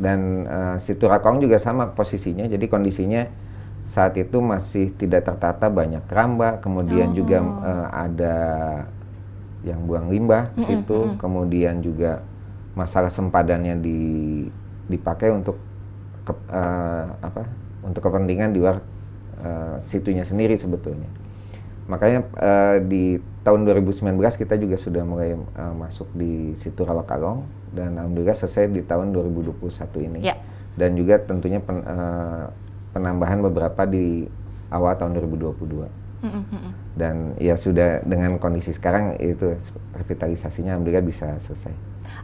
Dan 0.00 0.48
eh, 0.48 0.76
situ 0.80 1.04
Rakong 1.04 1.44
juga 1.44 1.60
sama 1.60 1.92
posisinya. 1.92 2.48
Jadi 2.48 2.64
kondisinya 2.64 3.28
saat 3.82 4.14
itu 4.14 4.38
masih 4.38 4.94
tidak 4.94 5.26
tertata 5.26 5.66
banyak 5.66 6.06
keramba, 6.06 6.62
kemudian 6.62 7.10
juga 7.18 7.38
eh, 7.66 7.86
ada 7.90 8.36
yang 9.62 9.86
buang 9.86 10.10
limbah 10.10 10.50
di 10.54 10.62
situ, 10.66 10.98
kemudian 11.18 11.78
juga 11.78 12.22
masalah 12.74 13.10
sempadannya 13.10 13.78
di 13.78 14.00
dipakai 14.88 15.30
untuk 15.30 15.58
ke- 16.22 16.46
eh, 16.50 17.06
apa? 17.20 17.42
Untuk 17.82 18.02
kepentingan 18.02 18.54
di 18.54 18.58
luar 18.62 18.82
eh, 19.42 19.76
situnya 19.78 20.22
sendiri 20.22 20.54
sebetulnya. 20.54 21.10
Makanya 21.90 22.20
eh, 22.38 22.76
di 22.86 23.04
tahun 23.42 23.66
2019 23.66 24.14
kita 24.38 24.54
juga 24.54 24.78
sudah 24.78 25.02
mulai 25.02 25.34
eh, 25.34 25.74
masuk 25.74 26.06
di 26.14 26.54
situ 26.54 26.86
Rawakalong 26.86 27.42
dan 27.74 27.98
alhamdulillah 27.98 28.38
selesai 28.38 28.70
di 28.70 28.82
tahun 28.86 29.10
2021 29.10 30.06
ini. 30.06 30.20
Ya. 30.22 30.38
Dan 30.72 30.94
juga 30.94 31.18
tentunya 31.18 31.58
pen- 31.58 31.82
eh, 31.82 32.44
penambahan 32.92 33.40
beberapa 33.40 33.88
di 33.88 34.28
awal 34.72 34.96
tahun 34.96 35.18
2022. 35.20 36.02
Dan 36.94 37.34
ya 37.42 37.58
sudah 37.58 38.04
dengan 38.06 38.38
kondisi 38.38 38.70
sekarang 38.70 39.18
itu 39.18 39.58
revitalisasinya 39.96 40.78
alhamdulillah 40.78 41.02
bisa 41.02 41.34
selesai. 41.42 41.74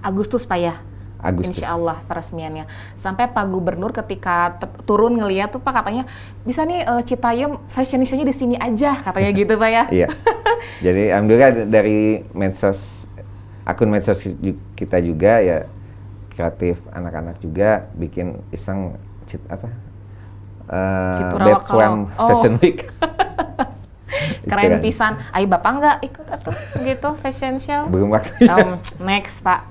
Agustus 0.05 0.47
Pak 0.47 0.59
ya. 0.61 0.79
Agustus. 1.19 1.59
Insya 1.59 1.75
Allah 1.75 1.99
peresmiannya. 2.07 2.71
Sampai 2.95 3.27
Pak 3.27 3.43
Gubernur 3.51 3.91
ketika 3.91 4.55
turun 4.87 5.19
ngeliat 5.19 5.51
tuh 5.51 5.59
Pak 5.59 5.83
katanya 5.83 6.07
bisa 6.47 6.63
nih 6.63 6.87
eh, 6.87 7.03
Citayam 7.03 7.59
fashion 7.67 8.07
show-nya 8.07 8.23
di 8.23 8.35
sini 8.35 8.55
aja 8.55 8.95
katanya 9.03 9.31
gitu 9.35 9.59
Pak 9.59 9.71
ya. 9.71 9.85
Iya. 9.91 10.09
Jadi 10.87 11.03
alhamdulillah 11.11 11.53
dari 11.67 12.23
medsos 12.31 13.11
akun 13.67 13.91
medsos 13.91 14.31
kita 14.79 15.03
juga 15.03 15.43
ya 15.43 15.67
kreatif 16.31 16.79
anak-anak 16.95 17.43
juga 17.43 17.91
bikin 17.99 18.39
iseng 18.55 18.95
cit 19.27 19.43
apa? 19.51 19.88
Eh 20.69 21.13
Situ 21.17 21.35
Bed 21.35 21.59
Rawakalong. 21.59 21.65
Swam 21.65 21.97
Oh. 22.15 22.29
Fashion 22.29 22.55
Week. 22.59 22.79
Keren 24.49 24.81
Istilahnya. 24.81 24.81
pisan. 24.81 25.13
Ayo 25.31 25.47
Bapak 25.47 25.73
nggak 25.77 25.97
ikut 26.03 26.27
atuh 26.27 26.57
gitu 26.81 27.11
fashion 27.21 27.61
show? 27.61 27.85
Belum 27.87 28.09
waktu. 28.09 28.33
Um, 28.49 28.81
next 29.05 29.45
Pak. 29.45 29.69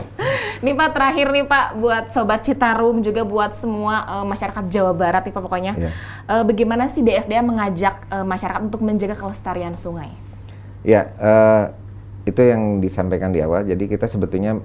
nih 0.64 0.76
Pak 0.76 0.88
terakhir 0.92 1.32
nih 1.32 1.48
Pak 1.48 1.80
buat 1.80 2.04
sobat 2.12 2.44
Citarum 2.44 3.00
juga 3.00 3.24
buat 3.24 3.56
semua 3.56 4.04
eh, 4.04 4.26
masyarakat 4.28 4.68
Jawa 4.68 4.92
Barat 4.92 5.24
nih 5.24 5.32
Pak 5.32 5.42
pokoknya. 5.42 5.72
Iya. 5.80 5.90
Eh, 6.28 6.42
bagaimana 6.44 6.92
sih 6.92 7.00
DSDA 7.00 7.40
mengajak 7.40 8.04
eh, 8.12 8.20
masyarakat 8.22 8.60
untuk 8.60 8.84
menjaga 8.84 9.16
kelestarian 9.16 9.72
sungai? 9.74 10.12
Ya, 10.84 11.08
eh, 11.16 11.64
itu 12.28 12.40
yang 12.44 12.78
disampaikan 12.78 13.32
di 13.32 13.40
awal. 13.40 13.64
Jadi 13.64 13.88
kita 13.88 14.04
sebetulnya 14.04 14.60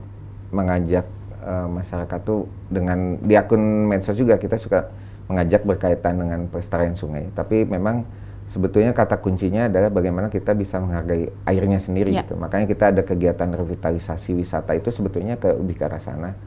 mengajak 0.51 1.07
eh, 1.39 1.67
masyarakat 1.71 2.19
tuh 2.21 2.51
dengan 2.67 3.15
di 3.23 3.39
akun 3.39 3.87
medsos 3.87 4.19
juga 4.19 4.35
kita 4.35 4.59
suka 4.59 4.91
mengajak 5.25 5.65
berkaitan 5.65 6.21
dengan 6.21 6.45
pelestarian 6.49 6.93
sungai. 6.93 7.29
Tapi 7.33 7.65
memang 7.65 8.05
sebetulnya 8.45 8.93
kata 8.93 9.17
kuncinya 9.17 9.65
adalah 9.65 9.89
bagaimana 9.89 10.29
kita 10.29 10.53
bisa 10.53 10.77
menghargai 10.77 11.33
airnya 11.49 11.81
sendiri 11.81 12.13
Ya. 12.13 12.21
gitu. 12.21 12.37
Makanya 12.37 12.69
kita 12.69 12.93
ada 12.93 13.01
kegiatan 13.01 13.49
revitalisasi 13.49 14.37
wisata 14.37 14.77
itu 14.77 14.93
sebetulnya 14.93 15.35
ke 15.41 15.49
lebih 15.49 15.81
ke 15.81 15.83
arah 15.89 16.01
sana. 16.01 16.37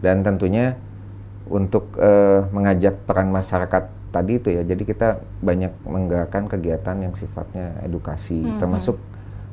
Dan 0.00 0.24
tentunya 0.24 0.80
untuk 1.52 1.92
eh, 2.00 2.40
mengajak 2.48 3.04
peran 3.04 3.28
masyarakat 3.28 3.84
tadi 4.08 4.32
itu 4.40 4.48
ya. 4.48 4.62
Jadi 4.64 4.82
kita 4.88 5.20
banyak 5.44 5.72
menggerakkan 5.84 6.48
kegiatan 6.48 6.96
yang 7.04 7.12
sifatnya 7.12 7.84
edukasi, 7.84 8.40
termasuk 8.56 8.96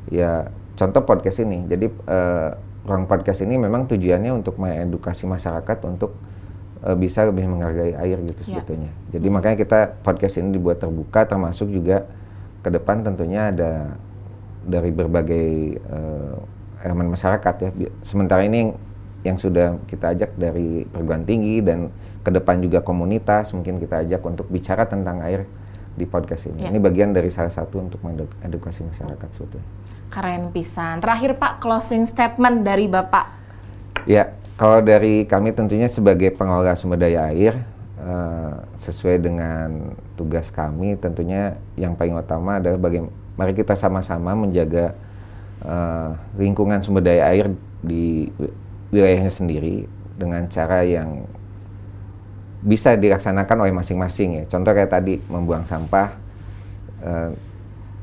ya 0.07 0.47
contoh 0.79 1.03
podcast 1.03 1.43
ini. 1.43 1.67
Jadi 1.67 1.91
eh, 1.91 2.49
ruang 2.87 3.05
podcast 3.11 3.43
ini 3.43 3.59
memang 3.59 3.85
tujuannya 3.91 4.31
untuk 4.31 4.55
mengedukasi 4.55 5.27
masyarakat 5.27 5.77
untuk 5.83 6.15
eh, 6.83 6.97
bisa 6.97 7.27
lebih 7.27 7.47
menghargai 7.47 7.93
air 7.95 8.17
gitu 8.23 8.41
Ya. 8.47 8.61
sebetulnya. 8.61 8.91
Jadi 9.11 9.27
makanya 9.27 9.57
kita 9.59 9.79
podcast 10.01 10.39
ini 10.39 10.55
dibuat 10.55 10.79
terbuka, 10.79 11.25
termasuk 11.25 11.69
juga 11.69 12.07
ke 12.59 12.69
depan 12.69 13.03
tentunya 13.03 13.51
ada 13.51 13.95
dari 14.63 14.91
berbagai 14.91 15.47
eh, 15.79 16.35
elemen 16.83 17.11
masyarakat 17.11 17.55
ya. 17.59 17.69
Sementara 18.03 18.43
ini 18.43 18.57
yang, 18.63 18.71
yang 19.23 19.37
sudah 19.39 19.79
kita 19.87 20.15
ajak 20.15 20.35
dari 20.39 20.87
perguruan 20.87 21.27
tinggi 21.27 21.59
dan 21.59 21.91
ke 22.19 22.31
depan 22.31 22.59
juga 22.59 22.83
komunitas 22.83 23.51
mungkin 23.55 23.79
kita 23.79 24.03
ajak 24.03 24.21
untuk 24.23 24.47
bicara 24.51 24.83
tentang 24.87 25.23
air 25.23 25.47
di 25.95 26.07
podcast 26.07 26.47
ini. 26.47 26.67
Ya. 26.67 26.71
Ini 26.71 26.79
bagian 26.79 27.11
dari 27.11 27.27
salah 27.27 27.51
satu 27.51 27.83
untuk 27.83 27.99
mengedukasi 28.03 28.87
masyarakat 28.87 29.27
sebetulnya. 29.35 29.67
Keren 30.09 30.49
pisan. 30.55 31.03
Terakhir 31.03 31.35
Pak 31.35 31.59
closing 31.59 32.07
statement 32.07 32.63
dari 32.63 32.87
Bapak. 32.87 33.35
Ya, 34.07 34.31
kalau 34.59 34.83
dari 34.83 35.23
kami 35.23 35.55
tentunya 35.55 35.87
sebagai 35.87 36.35
pengelola 36.35 36.75
sumber 36.75 36.99
daya 36.99 37.31
air 37.31 37.55
eh, 37.95 38.53
sesuai 38.75 39.23
dengan 39.23 39.95
tugas 40.19 40.51
kami 40.51 40.99
tentunya 40.99 41.55
yang 41.79 41.95
paling 41.95 42.19
utama 42.19 42.59
adalah 42.59 42.75
bagaimana 42.75 43.15
mari 43.39 43.55
kita 43.55 43.71
sama-sama 43.79 44.35
menjaga 44.35 44.91
eh, 45.63 46.11
lingkungan 46.35 46.83
sumber 46.83 47.07
daya 47.07 47.31
air 47.31 47.55
di 47.79 48.27
wi- 48.35 48.55
wilayahnya 48.91 49.31
sendiri 49.31 49.87
dengan 50.19 50.43
cara 50.51 50.83
yang 50.83 51.23
bisa 52.59 52.99
dilaksanakan 52.99 53.63
oleh 53.63 53.71
masing-masing 53.71 54.43
ya. 54.43 54.45
Contoh 54.51 54.75
kayak 54.75 54.91
tadi 54.91 55.23
membuang 55.31 55.63
sampah 55.63 56.11
eh, 56.99 57.31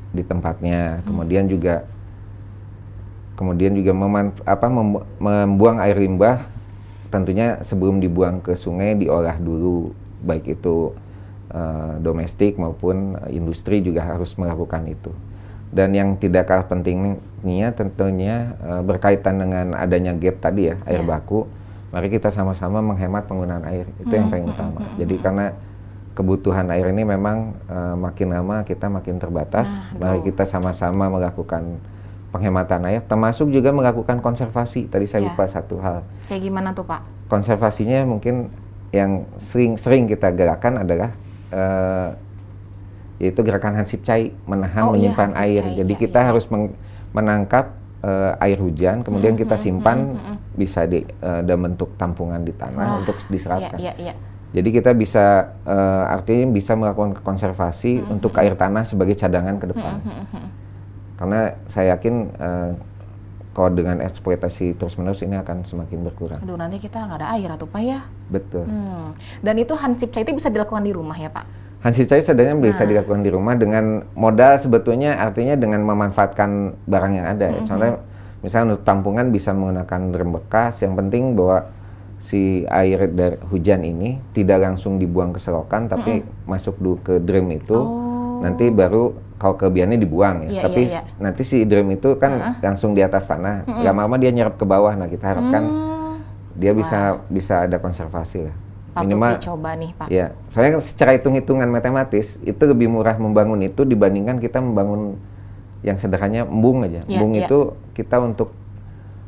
di 0.09 0.25
tempatnya, 0.25 1.05
kemudian 1.05 1.45
juga 1.45 1.85
kemudian 3.37 3.77
juga 3.77 3.93
apa, 4.43 4.65
mem- 4.67 5.05
membuang 5.21 5.77
air 5.79 5.95
limbah 5.95 6.41
tentunya 7.07 7.61
sebelum 7.63 8.01
dibuang 8.03 8.43
ke 8.43 8.57
sungai 8.57 8.97
diolah 8.97 9.37
dulu 9.39 9.93
baik 10.25 10.59
itu 10.59 10.91
eh, 11.53 11.93
domestik 12.01 12.57
maupun 12.57 13.15
industri 13.31 13.79
juga 13.79 14.03
harus 14.03 14.35
melakukan 14.35 14.83
itu. 14.89 15.13
Dan 15.67 15.91
yang 15.91 16.15
tidak 16.15 16.47
kalah 16.47 16.65
pentingnya 16.67 17.69
tentunya 17.71 18.57
eh, 18.59 18.81
berkaitan 18.83 19.37
dengan 19.39 19.77
adanya 19.77 20.11
gap 20.17 20.41
tadi 20.41 20.73
ya 20.73 20.75
air 20.83 21.05
Ya. 21.05 21.07
baku 21.07 21.45
mari 21.87 22.11
kita 22.11 22.27
sama-sama 22.27 22.83
menghemat 22.83 23.29
penggunaan 23.31 23.63
air. 23.63 23.87
Itu 24.01 24.11
yang 24.11 24.27
paling 24.27 24.51
utama. 24.51 24.83
jadi 24.99 25.15
karena 25.23 25.45
kebutuhan 26.17 26.67
air 26.73 26.89
ini 26.89 27.05
memang 27.05 27.53
eh, 27.69 27.95
makin 27.95 28.33
lama 28.33 28.65
kita 28.65 28.89
makin 28.89 29.15
terbatas 29.21 29.85
Nah, 29.95 30.11
mari 30.17 30.25
kita 30.25 30.43
sama-sama 30.43 31.07
melakukan 31.07 31.77
penghematan 32.27 32.83
air 32.85 33.01
termasuk 33.01 33.49
juga 33.49 33.71
melakukan 33.71 34.19
konservasi 34.19 34.85
tadi 34.85 35.05
saya 35.05 35.23
Ya. 35.23 35.31
lupa 35.31 35.45
satu 35.45 35.79
hal 35.79 36.03
Kayak 36.27 36.41
gimana 36.43 36.69
tuh 36.71 36.83
Pak? 36.83 37.01
konservasinya 37.27 38.03
mungkin 38.03 38.51
yang 38.91 39.27
sering 39.35 39.75
sering 39.75 40.05
kita 40.05 40.31
gerakan 40.31 40.79
adalah 40.79 41.11
eh, 41.49 42.09
yaitu 43.17 43.41
gerakan 43.41 43.73
hansip 43.75 44.03
cai 44.03 44.29
menahan 44.45 44.83
Oh 44.85 44.93
iya, 44.93 45.09
menyimpan 45.09 45.33
hansip 45.33 45.43
air 45.43 45.63
cai, 45.65 45.75
jadi 45.75 45.93
iya, 45.93 46.01
kita 46.01 46.19
iya. 46.21 46.27
harus 46.29 46.45
meng- 46.47 46.75
menangkap 47.11 47.65
eh, 47.99 48.43
air 48.43 48.57
hujan 48.57 49.01
kemudian 49.01 49.33
kita 49.33 49.55
simpan 49.55 50.15
bisa 50.53 50.85
di 50.85 51.01
eh, 51.01 51.41
dalam 51.41 51.65
bentuk 51.65 51.95
tampungan 51.95 52.39
di 52.39 52.53
tanah 52.53 52.85
Wah, 52.85 52.99
untuk 53.01 53.17
diserapkan 53.27 53.75
Iya, 53.75 53.91
iya, 53.97 54.11
iya. 54.11 54.13
jadi 54.53 54.69
kita 54.71 54.91
bisa 54.93 55.25
eh, 55.63 56.03
artinya 56.07 56.45
bisa 56.49 56.75
melakukan 56.75 57.17
konservasi 57.19 58.05
untuk 58.05 58.37
air 58.37 58.53
tanah 58.53 58.83
sebagai 58.83 59.15
cadangan 59.15 59.57
ke 59.57 59.65
depan. 59.67 59.93
Karena 61.17 61.39
saya 61.65 61.97
yakin 61.97 62.13
eh, 62.31 62.71
kalau 63.51 63.73
dengan 63.73 63.97
eksploitasi 63.99 64.77
terus-menerus 64.77 65.25
ini 65.25 65.33
akan 65.33 65.65
semakin 65.65 66.05
berkurang. 66.05 66.37
Aduh, 66.45 66.53
nanti 66.55 66.77
kita 66.77 67.01
nggak 67.01 67.17
ada 67.25 67.27
air 67.33 67.49
atau 67.49 67.65
Pak 67.65 67.81
ya? 67.81 68.05
Betul. 68.29 68.69
Hmm. 68.69 69.17
Dan 69.41 69.57
itu 69.57 69.73
Hansipca 69.73 70.21
itu 70.21 70.29
bisa 70.31 70.53
dilakukan 70.53 70.85
di 70.85 70.93
rumah 70.93 71.17
ya 71.17 71.33
Pak? 71.33 71.45
Hansipca 71.81 72.21
sebenarnya 72.21 72.53
bisa 72.61 72.85
Nah. 72.85 72.89
dilakukan 72.93 73.21
di 73.25 73.31
rumah 73.33 73.57
dengan 73.57 74.05
modal 74.13 74.61
sebetulnya 74.61 75.17
artinya 75.17 75.57
dengan 75.57 75.81
memanfaatkan 75.81 76.49
barang 76.85 77.13
yang 77.17 77.25
ada. 77.33 77.45
ya. 77.49 77.61
Contohnya 77.65 77.97
misalnya 78.45 78.77
untuk 78.77 78.83
tampungan 78.85 79.33
bisa 79.33 79.57
menggunakan 79.57 80.01
drum 80.13 80.29
bekas. 80.37 80.77
Yang 80.85 80.93
penting 81.01 81.23
bahwa 81.33 81.57
si 82.17 82.61
air 82.65 83.09
dari 83.09 83.37
hujan 83.49 83.81
ini 83.81 84.21
tidak 84.33 84.61
langsung 84.61 84.97
dibuang 84.97 85.33
ke 85.33 85.41
selokan 85.41 85.85
tapi 85.85 86.21
masuk 86.45 86.77
dulu 86.77 86.97
ke 87.01 87.13
drum 87.21 87.49
itu. 87.49 87.73
Oh. 87.73 88.37
Nanti 88.41 88.69
baru 88.69 89.13
kalau 89.37 89.53
kelebihannya 89.53 90.01
dibuang 90.01 90.49
ya. 90.49 90.49
Iya, 90.49 90.61
tapi 90.65 90.81
iya. 90.89 90.97
s- 90.97 91.15
nanti 91.21 91.41
si 91.45 91.61
drum 91.63 91.89
itu 91.89 92.17
kan 92.17 92.57
langsung 92.59 92.97
di 92.97 93.01
atas 93.01 93.29
tanah. 93.29 93.69
Lama-lama 93.69 94.17
dia 94.17 94.33
nyerap 94.33 94.57
ke 94.57 94.65
bawah. 94.65 94.93
Nah, 94.93 95.05
kita 95.05 95.33
harapkan 95.33 95.63
Hmm. 95.63 96.17
dia 96.57 96.73
bisa 96.73 97.21
bisa 97.29 97.69
ada 97.69 97.77
konservasi 97.77 98.49
lah. 98.49 98.55
Patut 98.97 99.13
dicoba 99.13 99.77
nih 99.77 99.91
Pak. 99.93 100.07
Ya, 100.09 100.33
soalnya 100.49 100.81
secara 100.81 101.13
hitung-hitungan 101.13 101.69
matematis 101.69 102.41
itu 102.41 102.63
lebih 102.65 102.89
murah 102.89 103.13
membangun 103.21 103.61
itu 103.61 103.85
dibandingkan 103.85 104.41
kita 104.41 104.57
membangun 104.57 105.21
yang 105.85 106.01
sederhananya 106.01 106.49
embung 106.49 106.81
aja. 106.81 107.05
Iya, 107.05 107.21
embung 107.21 107.37
iya. 107.37 107.45
itu 107.45 107.77
kita 107.93 108.17
untuk 108.17 108.57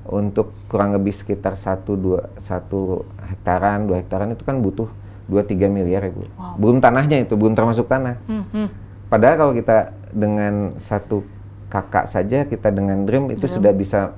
untuk 0.10 0.58
kurang 0.66 0.98
lebih 0.98 1.14
sekitar 1.14 1.54
satu 1.54 1.94
dua 1.94 2.34
satu 2.34 3.06
hektaran 3.30 3.86
dua 3.86 4.02
hektaran 4.02 4.34
itu 4.34 4.42
kan 4.42 4.58
butuh 4.58 4.90
2-3 5.30 5.70
miliar 5.70 6.02
ibu. 6.10 6.26
Wow. 6.34 6.58
Belum 6.58 6.78
tanahnya 6.82 7.22
itu 7.22 7.38
belum 7.38 7.54
termasuk 7.54 7.86
tanah. 7.86 8.18
Hmm, 8.26 8.50
hmm. 8.50 8.68
Padahal 9.14 9.38
kalau 9.38 9.54
kita 9.54 9.94
dengan 10.10 10.78
satu 10.82 11.22
kakak 11.70 12.10
saja 12.10 12.50
kita 12.50 12.74
dengan 12.74 13.06
dream 13.06 13.30
itu 13.30 13.46
sudah 13.46 13.70
bisa 13.74 14.18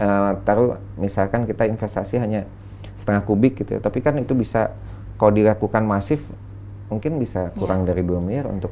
eh, 0.00 0.32
taruh 0.44 0.80
misalkan 0.96 1.44
kita 1.44 1.68
investasi 1.68 2.16
hanya 2.16 2.48
setengah 2.96 3.22
kubik 3.28 3.60
gitu 3.60 3.76
ya. 3.76 3.80
Tapi 3.84 4.00
kan 4.00 4.16
itu 4.16 4.32
bisa 4.32 4.72
kalau 5.20 5.32
dilakukan 5.32 5.84
masif 5.84 6.24
mungkin 6.88 7.18
bisa 7.18 7.50
kurang 7.58 7.82
dari 7.84 8.00
2 8.06 8.22
miliar 8.22 8.46
untuk 8.46 8.70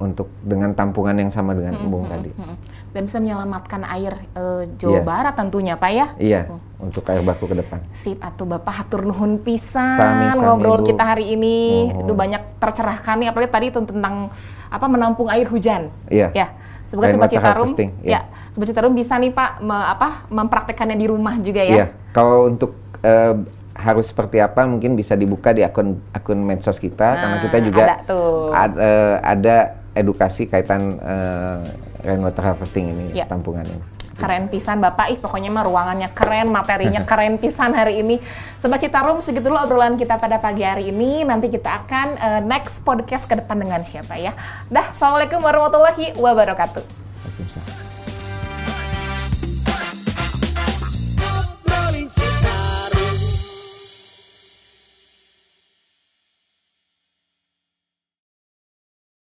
untuk 0.00 0.32
dengan 0.40 0.72
tampungan 0.72 1.12
yang 1.14 1.28
sama 1.28 1.52
dengan 1.52 1.76
embung 1.76 2.08
tadi. 2.08 2.32
Hmm. 2.32 2.56
Dan 2.90 3.04
bisa 3.04 3.20
menyelamatkan 3.20 3.84
air 3.86 4.16
eh, 4.32 4.64
Jawa 4.74 4.90
Iya. 4.90 5.02
Barat 5.04 5.34
tentunya 5.36 5.74
Pak 5.76 5.90
ya? 5.92 6.06
Iya, 6.16 6.40
untuk 6.76 7.04
air 7.06 7.20
baku 7.20 7.44
ke 7.46 7.54
depan. 7.54 7.78
Sip 7.92 8.16
atuh 8.18 8.48
Bapak 8.48 8.82
hatur 8.82 9.04
nuhun 9.04 9.38
pisan 9.38 9.94
Sami-sami, 9.94 10.40
ngobrol 10.40 10.82
Bu. 10.82 10.88
kita 10.88 11.04
hari 11.06 11.30
ini. 11.30 11.86
Nuhun. 11.86 12.02
Aduh 12.02 12.16
banyak 12.16 12.42
tercerahkan 12.56 13.20
nih 13.20 13.28
apalagi 13.28 13.52
tadi 13.52 13.66
itu 13.68 13.80
tentang 13.80 14.32
apa 14.66 14.86
menampung 14.88 15.28
air 15.28 15.44
hujan. 15.46 15.92
Iya. 16.08 16.32
Ya. 16.32 16.48
Semoga 16.82 17.06
Sobat 17.06 17.30
Citarum 17.30 17.62
harvesting, 17.62 17.94
ya. 18.02 18.26
Sobat 18.50 18.66
Citarum 18.66 18.90
bisa 18.90 19.14
nih 19.14 19.30
Pak 19.30 19.62
me- 19.62 19.86
apa 19.86 20.26
mempraktekannya 20.26 20.98
di 20.98 21.06
rumah 21.06 21.38
juga 21.38 21.62
ya. 21.62 21.74
Iya, 21.76 21.86
kalau 22.10 22.50
untuk 22.50 22.74
eh, 22.98 23.38
harus 23.70 24.10
seperti 24.10 24.42
apa 24.42 24.66
mungkin 24.66 24.92
bisa 24.92 25.14
dibuka 25.14 25.54
di 25.54 25.62
akun 25.62 26.02
akun 26.10 26.42
medsos 26.42 26.76
kita 26.76 27.14
karena 27.14 27.36
Nah, 27.38 27.42
kita 27.46 27.58
juga 27.62 27.82
ada 27.86 27.96
tuh. 28.02 28.50
ad- 28.50 28.74
eh, 28.76 29.14
ada 29.22 29.56
edukasi 29.92 30.46
kaitan 30.46 30.96
eh, 30.96 31.58
rainwater 32.02 32.44
harvesting 32.44 32.90
ini 32.90 33.06
Iya. 33.12 33.26
tampungan 33.26 33.66
ini. 33.66 33.82
Keren 34.20 34.52
pisan 34.52 34.84
Bapak, 34.84 35.08
ih 35.08 35.16
pokoknya 35.16 35.48
mah 35.48 35.64
ruangannya 35.64 36.12
keren, 36.12 36.52
materinya 36.52 37.00
keren 37.08 37.40
pisan 37.40 37.72
hari 37.72 38.04
ini. 38.04 38.20
Sobat 38.60 38.84
Citarum, 38.84 39.24
segitu 39.24 39.48
dulu 39.48 39.56
obrolan 39.56 39.96
kita 39.96 40.20
pada 40.20 40.36
pagi 40.36 40.60
hari 40.60 40.92
ini. 40.92 41.24
Nanti 41.24 41.48
kita 41.48 41.84
akan 41.84 42.08
eh, 42.14 42.40
next 42.44 42.84
podcast 42.84 43.24
ke 43.24 43.40
depan 43.40 43.56
dengan 43.56 43.80
siapa 43.80 44.20
ya. 44.20 44.36
Dah, 44.68 44.92
Assalamualaikum 44.92 45.40
warahmatullahi 45.40 46.12
wabarakatuh. 46.20 46.84
Waalaikumsalam. 46.84 47.89